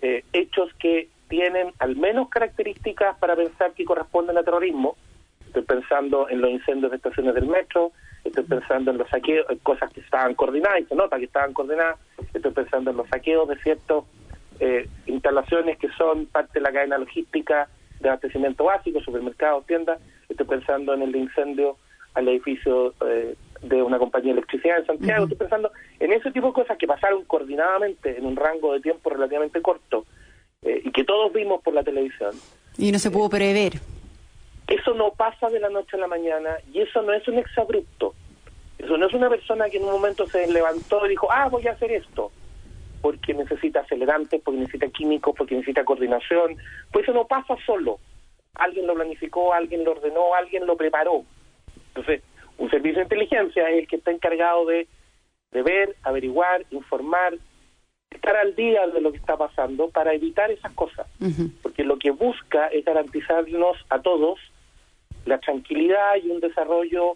eh, 0.01 0.23
hechos 0.33 0.73
que 0.79 1.09
tienen 1.27 1.71
al 1.79 1.95
menos 1.95 2.29
características 2.29 3.17
para 3.17 3.35
pensar 3.35 3.73
que 3.73 3.85
corresponden 3.85 4.37
a 4.37 4.43
terrorismo. 4.43 4.95
Estoy 5.47 5.63
pensando 5.63 6.29
en 6.29 6.41
los 6.41 6.49
incendios 6.49 6.91
de 6.91 6.97
estaciones 6.97 7.35
del 7.35 7.47
metro, 7.47 7.91
estoy 8.23 8.43
pensando 8.43 8.91
en 8.91 8.97
los 8.97 9.09
saqueos, 9.09 9.45
cosas 9.61 9.91
que 9.93 9.99
estaban 9.99 10.33
coordinadas 10.33 10.81
y 10.81 10.85
se 10.85 10.95
nota 10.95 11.19
que 11.19 11.25
estaban 11.25 11.53
coordinadas, 11.53 11.99
estoy 12.33 12.51
pensando 12.51 12.91
en 12.91 12.97
los 12.97 13.07
saqueos 13.09 13.47
de 13.47 13.57
ciertas 13.59 14.03
instalaciones 15.07 15.77
que 15.77 15.89
son 15.89 16.25
parte 16.27 16.53
de 16.53 16.61
la 16.61 16.71
cadena 16.71 16.97
logística 16.97 17.67
de 17.99 18.09
abastecimiento 18.09 18.65
básico, 18.65 19.01
supermercados, 19.01 19.65
tiendas, 19.65 19.99
estoy 20.29 20.45
pensando 20.45 20.93
en 20.93 21.01
el 21.01 21.15
incendio 21.15 21.77
al 22.13 22.27
edificio 22.27 22.93
eh, 23.07 23.35
de 23.63 23.81
una 23.81 23.97
compañía 23.97 24.33
de 24.33 24.39
electricidad 24.39 24.79
en 24.79 24.85
Santiago. 24.85 25.23
Estoy 25.23 25.37
pensando 25.37 25.71
en 25.99 26.11
ese 26.11 26.31
tipo 26.31 26.47
de 26.47 26.53
cosas 26.53 26.77
que 26.77 26.87
pasaron 26.87 27.23
coordinadamente 27.25 28.17
en 28.17 28.25
un 28.25 28.35
rango 28.35 28.73
de 28.73 28.81
tiempo 28.81 29.09
relativamente 29.09 29.61
corto 29.61 30.05
eh, 30.61 30.81
y 30.83 30.91
que 30.91 31.03
todos 31.03 31.31
vimos 31.33 31.61
por 31.61 31.73
la 31.73 31.83
televisión. 31.83 32.31
Y 32.77 32.91
no 32.91 32.99
se 32.99 33.09
pudo 33.09 33.29
prever. 33.29 33.73
Eso 34.67 34.93
no 34.93 35.11
pasa 35.11 35.49
de 35.49 35.59
la 35.59 35.69
noche 35.69 35.95
a 35.97 35.99
la 35.99 36.07
mañana 36.07 36.57
y 36.71 36.81
eso 36.81 37.01
no 37.01 37.13
es 37.13 37.27
un 37.27 37.37
exabrupto. 37.37 38.13
Eso 38.77 38.97
no 38.97 39.07
es 39.07 39.13
una 39.13 39.29
persona 39.29 39.69
que 39.69 39.77
en 39.77 39.83
un 39.83 39.91
momento 39.91 40.27
se 40.27 40.45
levantó 40.51 41.05
y 41.05 41.09
dijo, 41.09 41.31
ah, 41.31 41.47
voy 41.49 41.65
a 41.67 41.71
hacer 41.71 41.91
esto, 41.91 42.31
porque 43.01 43.33
necesita 43.33 43.81
acelerantes, 43.81 44.41
porque 44.41 44.59
necesita 44.59 44.87
químicos, 44.87 45.35
porque 45.37 45.55
necesita 45.55 45.85
coordinación. 45.85 46.57
Pues 46.91 47.03
eso 47.03 47.13
no 47.13 47.25
pasa 47.25 47.55
solo. 47.65 47.99
Alguien 48.55 48.87
lo 48.87 48.93
planificó, 48.93 49.53
alguien 49.53 49.83
lo 49.83 49.91
ordenó, 49.91 50.33
alguien 50.35 50.65
lo 50.65 50.75
preparó. 50.75 51.23
Entonces, 51.89 52.23
un 52.57 52.69
servicio 52.69 52.99
de 52.99 53.03
inteligencia 53.03 53.69
es 53.69 53.79
el 53.79 53.87
que 53.87 53.97
está 53.97 54.11
encargado 54.11 54.65
de, 54.65 54.87
de 55.51 55.61
ver, 55.61 55.95
averiguar, 56.03 56.65
informar, 56.71 57.33
estar 58.09 58.35
al 58.35 58.55
día 58.55 58.87
de 58.87 59.01
lo 59.01 59.11
que 59.11 59.17
está 59.17 59.37
pasando 59.37 59.89
para 59.89 60.13
evitar 60.13 60.51
esas 60.51 60.71
cosas. 60.73 61.07
Porque 61.61 61.83
lo 61.83 61.97
que 61.97 62.11
busca 62.11 62.67
es 62.67 62.85
garantizarnos 62.85 63.77
a 63.89 63.99
todos 63.99 64.39
la 65.25 65.39
tranquilidad 65.39 66.15
y 66.23 66.29
un 66.29 66.39
desarrollo, 66.39 67.15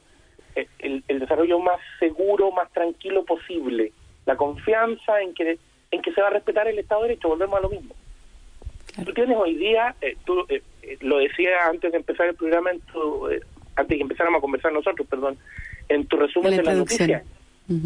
eh, 0.56 0.68
el, 0.80 1.04
el, 1.08 1.20
desarrollo 1.20 1.60
más 1.60 1.80
seguro, 2.00 2.52
más 2.52 2.72
tranquilo 2.72 3.26
posible. 3.26 3.92
La 4.26 4.38
confianza 4.38 5.22
en 5.22 5.34
que, 5.34 5.58
en 5.92 6.02
que 6.02 6.14
se 6.14 6.22
va 6.22 6.28
a 6.28 6.32
respetar 6.32 6.68
el 6.68 6.80
Estado 6.80 7.02
de 7.02 7.10
Derecho. 7.10 7.30
Volvemos 7.30 7.60
a 7.60 7.62
lo 7.62 7.70
mismo. 7.70 7.96
Tú 9.06 9.14
tienes 9.14 9.38
hoy 9.38 9.56
día, 9.56 9.94
eh, 10.02 10.16
tú 10.26 10.46
eh, 10.50 10.62
lo 11.02 11.18
decía 11.18 11.68
antes 11.68 11.92
de 11.92 11.98
empezar 11.98 12.28
el 12.28 12.36
programa 12.36 12.72
en 12.72 12.80
tu 12.82 13.30
antes 13.78 13.90
de 13.90 13.96
que 13.98 14.02
empezáramos 14.02 14.40
a 14.40 14.42
conversar 14.42 14.74
nosotros, 14.74 15.08
perdón, 15.08 15.38
en 15.88 16.06
tu 16.08 16.18
resumen 16.18 16.58
de 16.58 16.64
la 16.64 16.74
noticia, 16.74 17.24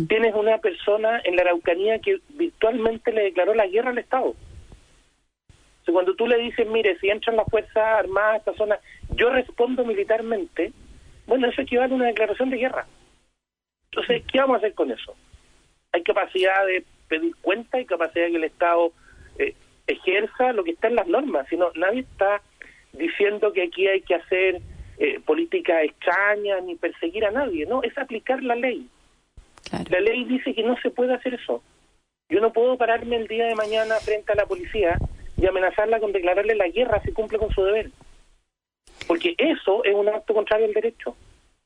tienes 0.08 0.34
una 0.34 0.58
persona 0.60 1.22
en 1.24 1.36
la 1.36 1.44
Araucanía 1.44 2.00
que 2.00 2.20
virtualmente 2.30 3.12
le 3.12 3.24
declaró 3.24 3.54
la 3.54 3.68
guerra 3.68 3.92
al 3.92 3.98
Estado. 3.98 4.34
O 5.88 5.94
cuando 5.94 6.16
tú 6.16 6.28
le 6.28 6.38
dices, 6.38 6.66
mire, 6.68 6.98
si 7.00 7.10
entran 7.10 7.36
las 7.36 7.48
Fuerzas 7.50 7.76
Armadas 7.76 8.34
a 8.34 8.38
esta 8.38 8.54
zona, 8.54 8.80
yo 9.16 9.30
respondo 9.30 9.84
militarmente, 9.84 10.72
bueno, 11.28 11.48
eso 11.48 11.62
equivale 11.62 11.92
a 11.92 11.96
una 11.96 12.06
declaración 12.08 12.50
de 12.50 12.58
guerra. 12.58 12.88
Entonces, 13.92 14.24
¿qué 14.32 14.40
vamos 14.40 14.56
a 14.56 14.58
hacer 14.60 14.74
con 14.74 14.92
eso? 14.92 15.16
Hay 15.92 16.04
capacidad 16.04 16.66
de 16.66 16.86
pedir 17.10 17.36
cuenta, 17.42 17.78
hay 17.78 17.86
capacidad 17.86 18.26
de 18.26 18.32
que 18.32 18.38
el 18.38 18.44
Estado 18.46 18.94
eh, 19.38 19.56
ejerza 19.88 20.54
lo 20.54 20.64
que 20.64 20.72
está 20.72 20.88
en 20.88 20.96
las 20.96 21.08
normas, 21.08 21.46
sino 21.50 21.72
nadie 21.76 22.02
está 22.02 22.42
diciendo 22.94 23.52
que 23.52 23.64
aquí 23.64 23.88
hay 23.88 24.02
que 24.02 24.16
hacer 24.16 24.62
eh, 25.04 25.20
políticas 25.20 25.84
extrañas 25.84 26.64
ni 26.64 26.76
perseguir 26.76 27.26
a 27.26 27.32
nadie, 27.32 27.66
no, 27.66 27.82
es 27.82 27.98
aplicar 27.98 28.44
la 28.44 28.54
ley. 28.54 28.88
La 29.90 30.00
ley 30.00 30.26
dice 30.26 30.54
que 30.54 30.62
no 30.62 30.78
se 30.80 30.92
puede 30.92 31.16
hacer 31.16 31.34
eso. 31.34 31.64
Yo 32.30 32.40
no 32.40 32.54
puedo 32.54 32.78
pararme 32.78 33.16
el 33.16 33.28
día 33.28 33.48
de 33.48 33.56
mañana 33.56 33.96
frente 33.96 34.32
a 34.32 34.36
la 34.36 34.46
policía 34.46 35.00
y 35.38 35.48
amenazarla 35.48 36.00
con 36.00 36.12
declararle 36.12 36.54
la 36.54 36.68
guerra 36.68 37.02
si 37.02 37.14
cumple 37.14 37.40
con 37.40 37.50
su 37.50 37.64
deber. 37.64 37.90
Porque 39.08 39.34
eso 39.40 39.84
es 39.84 39.96
un 39.96 40.08
acto 40.08 40.36
contrario 40.36 40.68
al 40.68 40.74
derecho. 40.74 41.16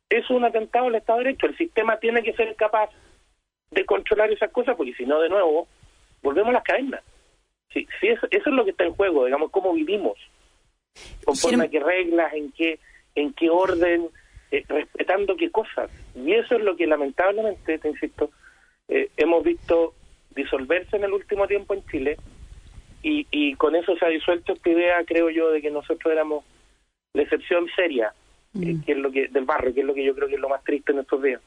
Eso 0.09 0.23
es 0.23 0.29
un 0.29 0.45
atentado 0.45 0.87
al 0.87 0.95
Estado 0.95 1.19
de 1.19 1.25
Derecho. 1.25 1.47
El 1.47 1.57
sistema 1.57 1.97
tiene 1.97 2.23
que 2.23 2.31
ser 2.35 2.55
capaz 2.55 2.89
de 3.69 3.85
controlar 3.85 4.31
esas 4.31 4.51
cosas, 4.51 4.77
porque 4.77 4.93
si 4.93 5.05
no, 5.05 5.19
de 5.19 5.27
nuevo, 5.27 5.67
volvemos 6.23 6.51
a 6.51 6.53
las 6.53 6.63
cadenas. 6.63 7.03
Sí, 7.73 7.85
sí 7.99 8.07
eso, 8.07 8.27
eso 8.31 8.49
es 8.49 8.55
lo 8.55 8.63
que 8.63 8.71
está 8.71 8.85
en 8.85 8.93
juego, 8.93 9.25
digamos, 9.25 9.51
cómo 9.51 9.73
vivimos, 9.73 10.17
conforme 11.25 11.65
a 11.65 11.67
qué 11.67 11.81
reglas, 11.81 12.33
en 12.33 12.53
qué 12.53 12.79
en 13.15 13.33
qué 13.33 13.49
orden, 13.49 14.09
eh, 14.51 14.63
respetando 14.67 15.35
qué 15.35 15.49
cosas. 15.49 15.89
Y 16.15 16.33
eso 16.33 16.55
es 16.55 16.61
lo 16.61 16.75
que 16.75 16.87
lamentablemente, 16.87 17.77
te 17.77 17.89
insisto, 17.89 18.29
eh, 18.87 19.09
hemos 19.17 19.43
visto 19.43 19.93
disolverse 20.35 20.97
en 20.97 21.05
el 21.05 21.13
último 21.13 21.47
tiempo 21.47 21.73
en 21.73 21.85
Chile 21.87 22.17
y, 23.01 23.25
y 23.31 23.55
con 23.55 23.75
eso 23.75 23.95
se 23.95 24.05
ha 24.05 24.09
disuelto 24.09 24.53
esta 24.53 24.69
idea, 24.69 25.03
creo 25.05 25.29
yo, 25.29 25.49
de 25.51 25.61
que 25.61 25.71
nosotros 25.71 26.11
éramos 26.11 26.43
la 27.13 27.23
excepción 27.23 27.65
seria 27.75 28.13
eh, 28.55 28.73
mm. 28.73 28.81
que 28.83 28.91
es 28.91 28.97
lo 28.97 29.11
que 29.11 29.27
del 29.27 29.45
barrio, 29.45 29.73
que 29.73 29.81
es 29.81 29.85
lo 29.85 29.93
que 29.93 30.05
yo 30.05 30.13
creo 30.13 30.27
que 30.27 30.35
es 30.35 30.39
lo 30.39 30.49
más 30.49 30.63
triste 30.63 30.91
en 30.91 30.99
estos 30.99 31.21
días. 31.21 31.41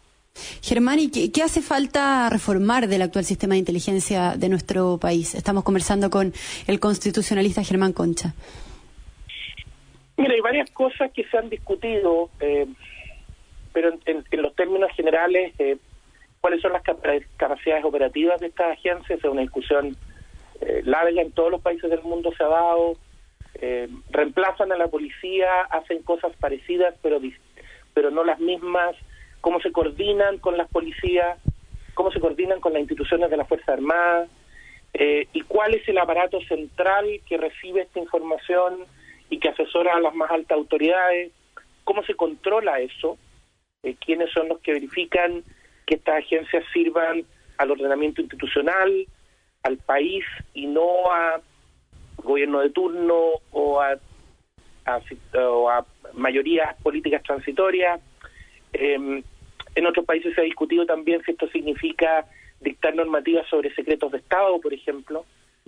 Germán, 0.62 0.98
¿y 1.00 1.08
qué, 1.08 1.42
hace 1.42 1.62
falta 1.62 2.28
reformar 2.30 2.87
del 2.87 3.02
actual 3.02 3.25
sistema 3.25 3.54
de 3.54 3.60
inteligencia 3.60 4.34
de 4.37 4.48
nuestro 4.48 4.98
país? 4.98 5.34
Estamos 5.34 5.64
conversando 5.64 6.10
con 6.10 6.32
el 6.66 6.80
constitucionalista 6.80 7.64
Germán 7.64 7.92
Concha. 7.92 8.34
Mira, 10.18 10.34
hay 10.34 10.40
varias 10.40 10.68
cosas 10.72 11.12
que 11.12 11.22
se 11.28 11.38
han 11.38 11.48
discutido, 11.48 12.28
eh, 12.40 12.66
pero 13.72 13.94
en, 14.04 14.25
los 14.32 14.52
términos 14.56 14.90
generales, 14.96 15.54
eh, 15.60 15.76
¿cuáles 16.40 16.60
son 16.60 16.72
las 16.72 16.82
capacidades 16.82 17.84
operativas 17.84 18.40
de 18.40 18.48
estas 18.48 18.72
agencias? 18.72 19.20
Es 19.20 19.25
una 19.25 19.42
discusión 19.42 19.96
eh, 20.60 20.82
larga 20.84 21.22
en 21.22 21.30
todos 21.30 21.52
los 21.52 21.60
países 21.60 21.88
del 21.88 22.02
mundo 22.02 22.32
se 22.37 22.42
ha 22.42 22.48
dado. 22.48 22.96
reemplazan 24.10 24.72
a 24.72 24.76
la 24.76 24.88
policía, 24.88 25.62
hacen 25.70 26.02
cosas 26.02 26.32
parecidas, 26.40 26.96
pero, 27.00 27.20
pero 27.94 28.10
no 28.10 28.25
las 28.25 28.40
mismas. 28.40 28.96
¿Cómo 29.40 29.60
se 29.60 29.70
coordinan 29.70 30.38
con 30.38 30.56
las 30.56 30.68
policías? 30.68 31.38
¿Cómo 31.94 32.10
se 32.10 32.18
coordinan 32.18 32.60
con 32.60 32.72
las 32.72 32.80
instituciones 32.80 33.30
de 33.30 33.37
la 33.37 33.44
Fuerza 33.44 33.72
Armada? 33.72 34.26
¿Y 35.32 35.42
cuál 35.42 35.75
es 35.76 35.88
el 35.88 35.98
aparato 35.98 36.40
central 36.40 37.06
que 37.28 37.37
recibe 37.37 37.82
esta 37.82 38.00
información? 38.00 38.84
Y 39.30 39.38
que 39.38 39.49
asesora 39.49 39.94
a 39.94 40.00
las 40.00 40.14
más 40.14 40.30
altas 40.30 40.56
autoridades. 40.56 41.32
¿Cómo 41.85 42.02
se 42.04 42.14
controla 42.14 42.80
eso? 42.80 43.18
Eh, 43.82 43.97
¿Quiénes 44.04 44.30
son 44.32 44.49
los 44.49 44.61
que 44.61 44.73
verifican 44.73 45.42
que 45.87 45.97
estas 45.97 46.16
agencias 46.18 46.64
sirvan 46.73 47.25
al 47.56 47.70
ordenamiento 47.70 48.20
institucional, 48.20 49.06
al 49.62 49.76
país 49.78 50.25
y 50.54 50.66
no 50.66 51.11
a 51.12 51.40
gobierno 52.16 52.61
de 52.61 52.70
turno 52.70 53.16
o 53.50 53.80
a, 53.80 53.99
a, 54.87 55.85
mayorías 56.14 56.75
políticas 56.82 57.23
transitorias? 57.23 58.00
Eh, 58.73 59.23
en 59.75 59.87
otros 59.87 60.04
países 60.04 60.35
se 60.35 60.40
ha 60.40 60.44
discutido 60.44 60.87
también 60.87 61.23
si 61.25 61.32
esto 61.32 61.49
significa 61.49 62.26
dictar 62.61 62.94
normativas 62.94 63.47
sobre 63.49 63.73
secretos 63.75 64.11
de 64.11 64.18
Estado, 64.18 64.61
por 64.61 64.75
ejemplo, 64.75 65.25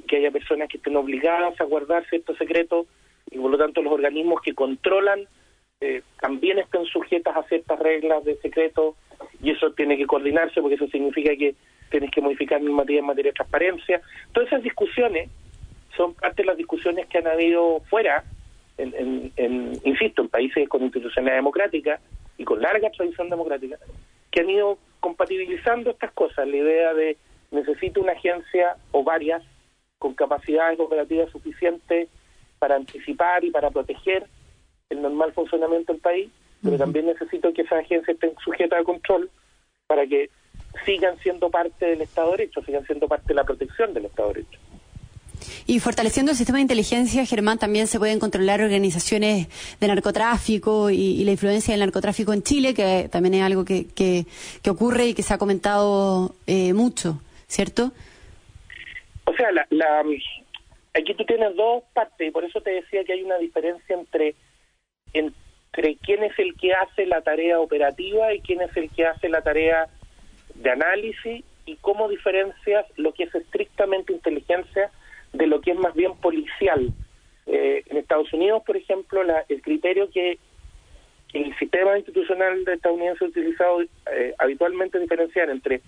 que 0.09 0.17
haya 0.17 0.31
personas 0.31 0.69
que 0.69 0.79
estén 0.79 0.97
obligadas 0.97 1.61
a 1.61 1.65
guardar 1.65 2.05
ciertos 2.09 2.37
secretos 2.37 2.87
y 3.31 3.39
por 3.39 3.51
lo 3.51 3.59
tanto 3.59 3.83
los 3.83 3.93
organismos 3.93 4.41
que 4.43 4.55
controlan 4.55 5.27
eh, 5.81 6.03
también 6.21 6.59
estén 6.59 6.85
sujetas 6.85 7.37
a 7.37 7.43
ciertas 7.45 7.79
reglas 7.79 8.25
de 8.25 8.37
secreto 8.37 8.97
y 9.43 9.51
eso 9.51 9.73
tiene 9.73 9.97
que 9.97 10.07
coordinarse 10.07 10.61
porque 10.61 10.75
eso 10.75 10.89
significa 10.89 11.35
que 11.37 11.55
tienes 11.91 12.11
que 12.11 12.21
modificar 12.21 12.61
normativas 12.61 13.01
en 13.01 13.07
materia 13.07 13.31
de 13.31 13.37
transparencia. 13.37 14.01
Todas 14.33 14.49
esas 14.49 14.63
discusiones 14.63 15.31
son 15.97 16.15
parte 16.15 16.43
de 16.43 16.47
las 16.47 16.57
discusiones 16.57 17.07
que 17.07 17.19
han 17.19 17.27
habido 17.27 17.81
fuera, 17.89 18.25
en, 18.79 19.33
en 19.37 19.81
insisto, 19.85 20.23
en 20.23 20.29
países 20.29 20.69
con 20.69 20.83
institucionalidad 20.83 21.37
democrática 21.37 22.01
y 22.39 22.45
con 22.45 22.61
larga 22.63 22.91
tradición 22.91 23.29
democrática, 23.29 23.77
que 24.31 24.41
han 24.41 24.51
ido 24.51 24.79
compatibilizando 25.01 25.91
estas 25.91 26.13
cosas, 26.13 26.47
la 26.47 26.57
idea 26.57 26.95
de 26.95 27.17
necesito 27.51 28.01
una 28.01 28.13
agencia 28.13 28.77
o 28.93 29.03
varias 29.03 29.43
con 29.99 30.15
capacidades 30.15 30.79
operativas 30.79 31.31
suficientes 31.31 32.09
para 32.61 32.77
anticipar 32.77 33.43
y 33.43 33.51
para 33.51 33.71
proteger 33.71 34.27
el 34.91 35.03
normal 35.03 35.33
funcionamiento 35.33 35.93
del 35.93 36.03
país, 36.03 36.31
pero 36.63 36.77
también 36.77 37.07
necesito 37.07 37.53
que 37.53 37.63
esas 37.63 37.81
agencias 37.81 38.09
estén 38.11 38.35
sujetas 38.45 38.81
a 38.81 38.85
control 38.85 39.31
para 39.87 40.07
que 40.07 40.31
sigan 40.85 41.19
siendo 41.19 41.51
parte 41.51 41.87
del 41.87 42.03
Estado 42.03 42.31
de 42.33 42.37
Derecho, 42.37 42.63
sigan 42.63 42.87
siendo 42.87 43.09
parte 43.09 43.29
de 43.29 43.35
la 43.35 43.45
protección 43.45 43.93
del 43.95 44.05
Estado 44.05 44.29
de 44.29 44.35
Derecho. 44.35 44.61
Y 45.67 45.81
fortaleciendo 45.81 46.33
el 46.33 46.37
sistema 46.37 46.59
de 46.59 46.63
inteligencia, 46.63 47.25
Germán, 47.25 47.59
también 47.59 47.87
se 47.87 47.99
pueden 47.99 48.19
controlar 48.19 48.61
organizaciones 48.61 49.49
de 49.81 49.89
narcotráfico 49.89 50.91
y, 50.91 51.25
la 51.25 51.31
influencia 51.31 51.73
del 51.73 51.81
narcotráfico 51.81 52.35
en 52.35 52.43
Chile, 52.43 52.75
que 52.75 53.09
también 53.11 53.35
es 53.35 53.43
algo 53.43 53.65
que, 53.65 53.87
que, 53.87 54.27
ocurre 54.69 55.07
y 55.07 55.15
que 55.15 55.23
se 55.23 55.33
ha 55.33 55.39
comentado 55.39 56.35
eh, 56.47 56.75
mucho, 56.75 57.23
¿cierto? 57.47 57.93
O 59.25 59.33
sea, 59.33 59.51
la, 59.53 59.67
la, 59.71 60.03
aquí 60.95 61.15
tú 61.15 61.25
tienes 61.25 61.55
dos 61.57 61.85
partes 61.95 62.29
y 62.29 62.31
por 62.31 62.45
eso 62.45 62.61
te 62.61 62.71
decía 62.71 63.05
que 63.05 63.13
hay 63.13 63.23
una 63.23 63.39
diferencia 63.39 63.95
entre, 63.95 64.35
entre 65.13 65.97
quién 66.03 66.25
es 66.25 66.39
el 66.39 66.57
que 66.57 66.75
hace 66.75 67.07
la 67.07 67.23
tarea 67.23 67.61
operativa 67.61 68.33
y 68.35 68.41
quién 68.41 68.61
es 68.61 68.77
el 68.77 68.91
que 68.91 69.07
hace 69.07 69.29
la 69.29 69.43
tarea 69.43 69.89
de 70.55 70.71
análisis 70.71 71.45
y 71.67 71.77
cómo 71.77 72.09
diferencias 72.09 72.87
lo 72.97 73.13
que 73.13 73.25
es 73.25 73.35
estrictamente 73.35 74.13
inteligencia 74.13 74.91
de 75.33 75.47
lo 75.47 75.61
que 75.61 75.73
es 75.73 75.79
más 75.79 75.95
bien 75.95 76.17
policial. 76.17 76.93
Eh, 77.47 77.83
en 77.87 77.97
Estados 77.97 78.33
Unidos, 78.33 78.63
por 78.65 78.77
ejemplo, 78.77 79.23
la, 79.23 79.45
el 79.49 79.63
criterio 79.63 80.11
que 80.11 80.39
el 81.33 81.57
sistema 81.59 81.97
institucional 81.97 82.65
de 82.65 82.75
estadounidense 82.75 83.25
ha 83.25 83.29
utilizado 83.29 83.83
eh, 83.83 84.35
habitualmente 84.39 84.99
diferenciar 84.99 85.49
entre 85.51 85.81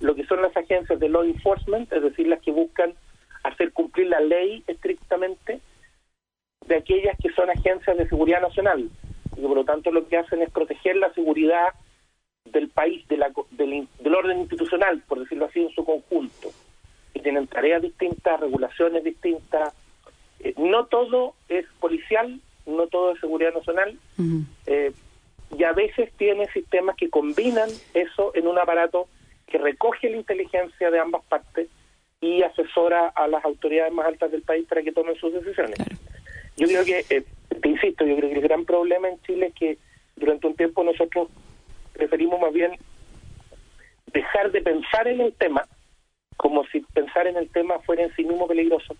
lo 0.00 0.14
que 0.14 0.24
son 0.26 0.42
las 0.42 0.56
agencias 0.56 0.98
de 1.00 1.08
law 1.08 1.22
enforcement, 1.22 1.92
es 1.92 2.02
decir, 2.02 2.28
las 2.28 2.40
que 2.40 2.52
buscan 2.52 2.94
hacer 3.44 3.72
cumplir 3.72 4.08
la 4.08 4.20
ley 4.20 4.64
estrictamente, 4.66 5.60
de 6.66 6.76
aquellas 6.76 7.16
que 7.18 7.30
son 7.30 7.50
agencias 7.50 7.96
de 7.96 8.08
seguridad 8.08 8.40
nacional, 8.40 8.88
y 9.36 9.40
por 9.40 9.56
lo 9.56 9.64
tanto 9.64 9.92
lo 9.92 10.08
que 10.08 10.16
hacen 10.16 10.42
es 10.42 10.50
proteger 10.50 10.96
la 10.96 11.12
seguridad 11.12 11.68
del 12.44 12.68
país, 12.68 13.06
de 13.08 13.16
la, 13.16 13.32
del, 13.52 13.86
del 14.00 14.14
orden 14.14 14.40
institucional, 14.40 15.02
por 15.06 15.20
decirlo 15.20 15.46
así, 15.46 15.60
en 15.60 15.70
su 15.70 15.84
conjunto. 15.84 16.50
Y 17.12 17.20
tienen 17.20 17.46
tareas 17.46 17.80
distintas, 17.82 18.40
regulaciones 18.40 19.04
distintas. 19.04 19.72
Eh, 20.40 20.54
no 20.56 20.86
todo 20.86 21.34
es 21.48 21.66
policial, 21.80 22.40
no 22.66 22.86
todo 22.86 23.12
es 23.12 23.20
seguridad 23.20 23.54
nacional, 23.54 23.98
eh, 24.66 24.92
y 25.56 25.64
a 25.64 25.72
veces 25.72 26.10
tiene 26.16 26.46
sistemas 26.48 26.96
que 26.96 27.10
combinan 27.10 27.68
eso 27.92 28.32
en 28.34 28.46
un 28.46 28.58
aparato 28.58 29.06
que 29.46 29.58
recoge 29.58 30.10
la 30.10 30.16
inteligencia 30.16 30.90
de 30.90 30.98
ambas 30.98 31.22
partes 31.26 31.68
y 32.20 32.42
asesora 32.42 33.08
a 33.08 33.28
las 33.28 33.44
autoridades 33.44 33.92
más 33.92 34.06
altas 34.06 34.30
del 34.30 34.42
país 34.42 34.66
para 34.66 34.82
que 34.82 34.92
tomen 34.92 35.16
sus 35.16 35.32
decisiones. 35.32 35.76
Yo 36.56 36.66
creo 36.66 36.84
que, 36.84 37.04
eh, 37.10 37.24
te 37.60 37.68
insisto, 37.68 38.06
yo 38.06 38.16
creo 38.16 38.30
que 38.30 38.36
el 38.36 38.42
gran 38.42 38.64
problema 38.64 39.08
en 39.08 39.20
Chile 39.22 39.46
es 39.46 39.54
que 39.54 39.78
durante 40.16 40.46
un 40.46 40.54
tiempo 40.54 40.84
nosotros 40.84 41.28
preferimos 41.92 42.40
más 42.40 42.52
bien 42.52 42.72
dejar 44.12 44.52
de 44.52 44.62
pensar 44.62 45.08
en 45.08 45.20
el 45.20 45.32
tema 45.34 45.66
como 46.36 46.64
si 46.66 46.80
pensar 46.80 47.26
en 47.26 47.36
el 47.36 47.48
tema 47.50 47.78
fuera 47.80 48.02
en 48.02 48.14
sí 48.14 48.24
mismo 48.24 48.46
peligroso, 48.46 48.96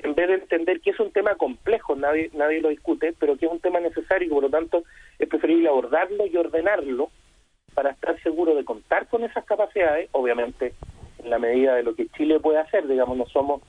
en 0.00 0.14
vez 0.14 0.28
de 0.28 0.34
entender 0.34 0.80
que 0.80 0.90
es 0.90 1.00
un 1.00 1.12
tema 1.12 1.34
complejo, 1.36 1.96
nadie, 1.96 2.30
nadie 2.34 2.60
lo 2.60 2.68
discute, 2.68 3.14
pero 3.18 3.36
que 3.36 3.46
es 3.46 3.52
un 3.52 3.60
tema 3.60 3.80
necesario 3.80 4.26
y 4.26 4.30
por 4.30 4.42
lo 4.42 4.50
tanto 4.50 4.84
es 5.18 5.28
preferible 5.28 5.68
abordarlo 5.68 6.26
y 6.26 6.36
ordenarlo 6.36 7.10
para 7.74 7.90
estar 7.90 8.20
seguro 8.22 8.54
de 8.54 8.64
contar 8.64 9.08
con 9.08 9.24
esas 9.24 9.44
capacidades, 9.44 10.08
obviamente 10.12 10.74
en 11.26 11.30
la 11.30 11.38
medida 11.38 11.74
de 11.74 11.82
lo 11.82 11.94
que 11.94 12.06
Chile 12.16 12.40
puede 12.40 12.58
hacer, 12.58 12.86
digamos, 12.86 13.18
no 13.18 13.26
somos 13.26 13.60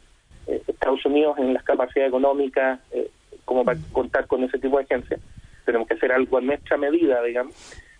eh, 0.47 0.61
Estados 0.67 1.05
Unidos 1.05 1.37
en 1.39 1.53
las 1.53 1.63
capacidades 1.63 2.09
económicas 2.09 2.79
eh, 2.91 3.09
como 3.43 3.65
para 3.65 3.79
contar 3.91 4.27
con 4.27 4.43
ese 4.43 4.59
tipo 4.59 4.77
de 4.77 4.83
agencias, 4.83 5.19
tenemos 5.65 5.87
que 5.87 5.95
hacer 5.95 6.11
algo 6.11 6.39
en 6.39 6.47
nuestra 6.47 6.77
medida, 6.77 7.21
digamos, 7.23 7.55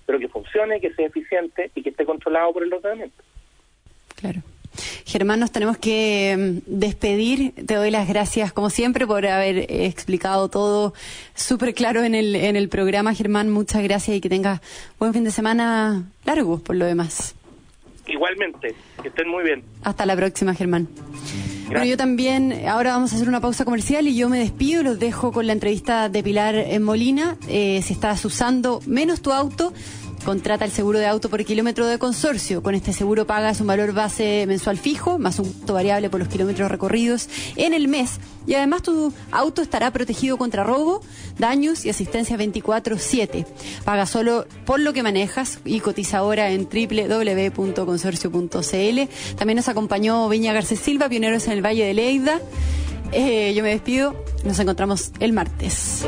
pero 0.05 0.19
que 0.19 0.27
funcione, 0.27 0.79
que 0.79 0.93
sea 0.93 1.07
eficiente 1.07 1.71
y 1.73 1.81
que 1.81 1.89
esté 1.89 2.05
controlado 2.05 2.53
por 2.53 2.63
el 2.63 2.73
ordenamiento. 2.73 3.23
Claro. 4.15 4.41
Germán, 5.05 5.39
nos 5.39 5.51
tenemos 5.51 5.77
que 5.77 6.35
mm, 6.37 6.79
despedir. 6.79 7.53
Te 7.65 7.75
doy 7.75 7.91
las 7.91 8.07
gracias, 8.07 8.53
como 8.53 8.69
siempre, 8.69 9.07
por 9.07 9.25
haber 9.25 9.71
explicado 9.71 10.49
todo 10.49 10.93
súper 11.33 11.73
claro 11.73 12.03
en 12.03 12.13
el, 12.13 12.35
en 12.35 12.55
el 12.55 12.69
programa. 12.69 13.13
Germán, 13.13 13.49
muchas 13.49 13.83
gracias 13.83 14.17
y 14.17 14.21
que 14.21 14.29
tengas 14.29 14.61
buen 14.99 15.13
fin 15.13 15.23
de 15.23 15.31
semana 15.31 16.03
largo, 16.25 16.59
por 16.59 16.75
lo 16.75 16.85
demás. 16.85 17.35
Igualmente, 18.07 18.75
que 19.01 19.09
estén 19.09 19.27
muy 19.29 19.43
bien. 19.43 19.63
Hasta 19.83 20.05
la 20.05 20.15
próxima, 20.15 20.53
Germán. 20.53 20.87
Bueno, 21.67 21.83
yo 21.83 21.97
también, 21.97 22.65
ahora 22.65 22.91
vamos 22.91 23.11
a 23.11 23.17
hacer 23.17 23.27
una 23.27 23.41
pausa 23.41 23.65
comercial 23.65 24.07
y 24.07 24.15
yo 24.15 24.29
me 24.29 24.39
despido, 24.39 24.83
los 24.83 24.99
dejo 24.99 25.33
con 25.33 25.47
la 25.47 25.53
entrevista 25.53 26.07
de 26.07 26.23
Pilar 26.23 26.55
en 26.55 26.81
Molina. 26.81 27.35
Eh, 27.49 27.81
si 27.83 27.91
estás 27.91 28.23
usando 28.23 28.79
menos 28.85 29.21
tu 29.21 29.33
auto, 29.33 29.73
Contrata 30.27 30.65
el 30.65 30.71
seguro 30.71 30.99
de 30.99 31.05
auto 31.05 31.29
por 31.29 31.45
kilómetro 31.45 31.87
de 31.87 31.99
consorcio. 31.99 32.61
Con 32.61 32.75
este 32.75 32.91
seguro 32.91 33.25
pagas 33.25 33.61
un 33.61 33.67
valor 33.67 33.93
base 33.93 34.43
mensual 34.45 34.77
fijo, 34.77 35.17
más 35.17 35.39
un 35.39 35.53
costo 35.53 35.73
variable 35.73 36.09
por 36.09 36.19
los 36.19 36.27
kilómetros 36.27 36.69
recorridos 36.69 37.29
en 37.55 37.73
el 37.73 37.87
mes. 37.87 38.19
Y 38.45 38.55
además 38.55 38.81
tu 38.81 39.13
auto 39.31 39.61
estará 39.61 39.89
protegido 39.91 40.35
contra 40.35 40.65
robo, 40.65 41.01
daños 41.39 41.85
y 41.85 41.89
asistencia 41.89 42.35
24-7. 42.35 43.45
Paga 43.85 44.05
solo 44.05 44.45
por 44.65 44.81
lo 44.81 44.91
que 44.91 45.01
manejas 45.01 45.59
y 45.63 45.79
cotiza 45.79 46.17
ahora 46.17 46.49
en 46.49 46.67
www.consorcio.cl. 46.67 49.37
También 49.37 49.55
nos 49.55 49.69
acompañó 49.69 50.27
Viña 50.27 50.51
Garcés 50.51 50.81
Silva, 50.81 51.07
pioneros 51.07 51.45
en 51.45 51.53
el 51.53 51.65
Valle 51.65 51.85
de 51.85 51.93
Leida. 51.93 52.41
Eh, 53.13 53.53
yo 53.55 53.63
me 53.63 53.69
despido, 53.69 54.13
nos 54.43 54.59
encontramos 54.59 55.11
el 55.21 55.31
martes. 55.31 56.05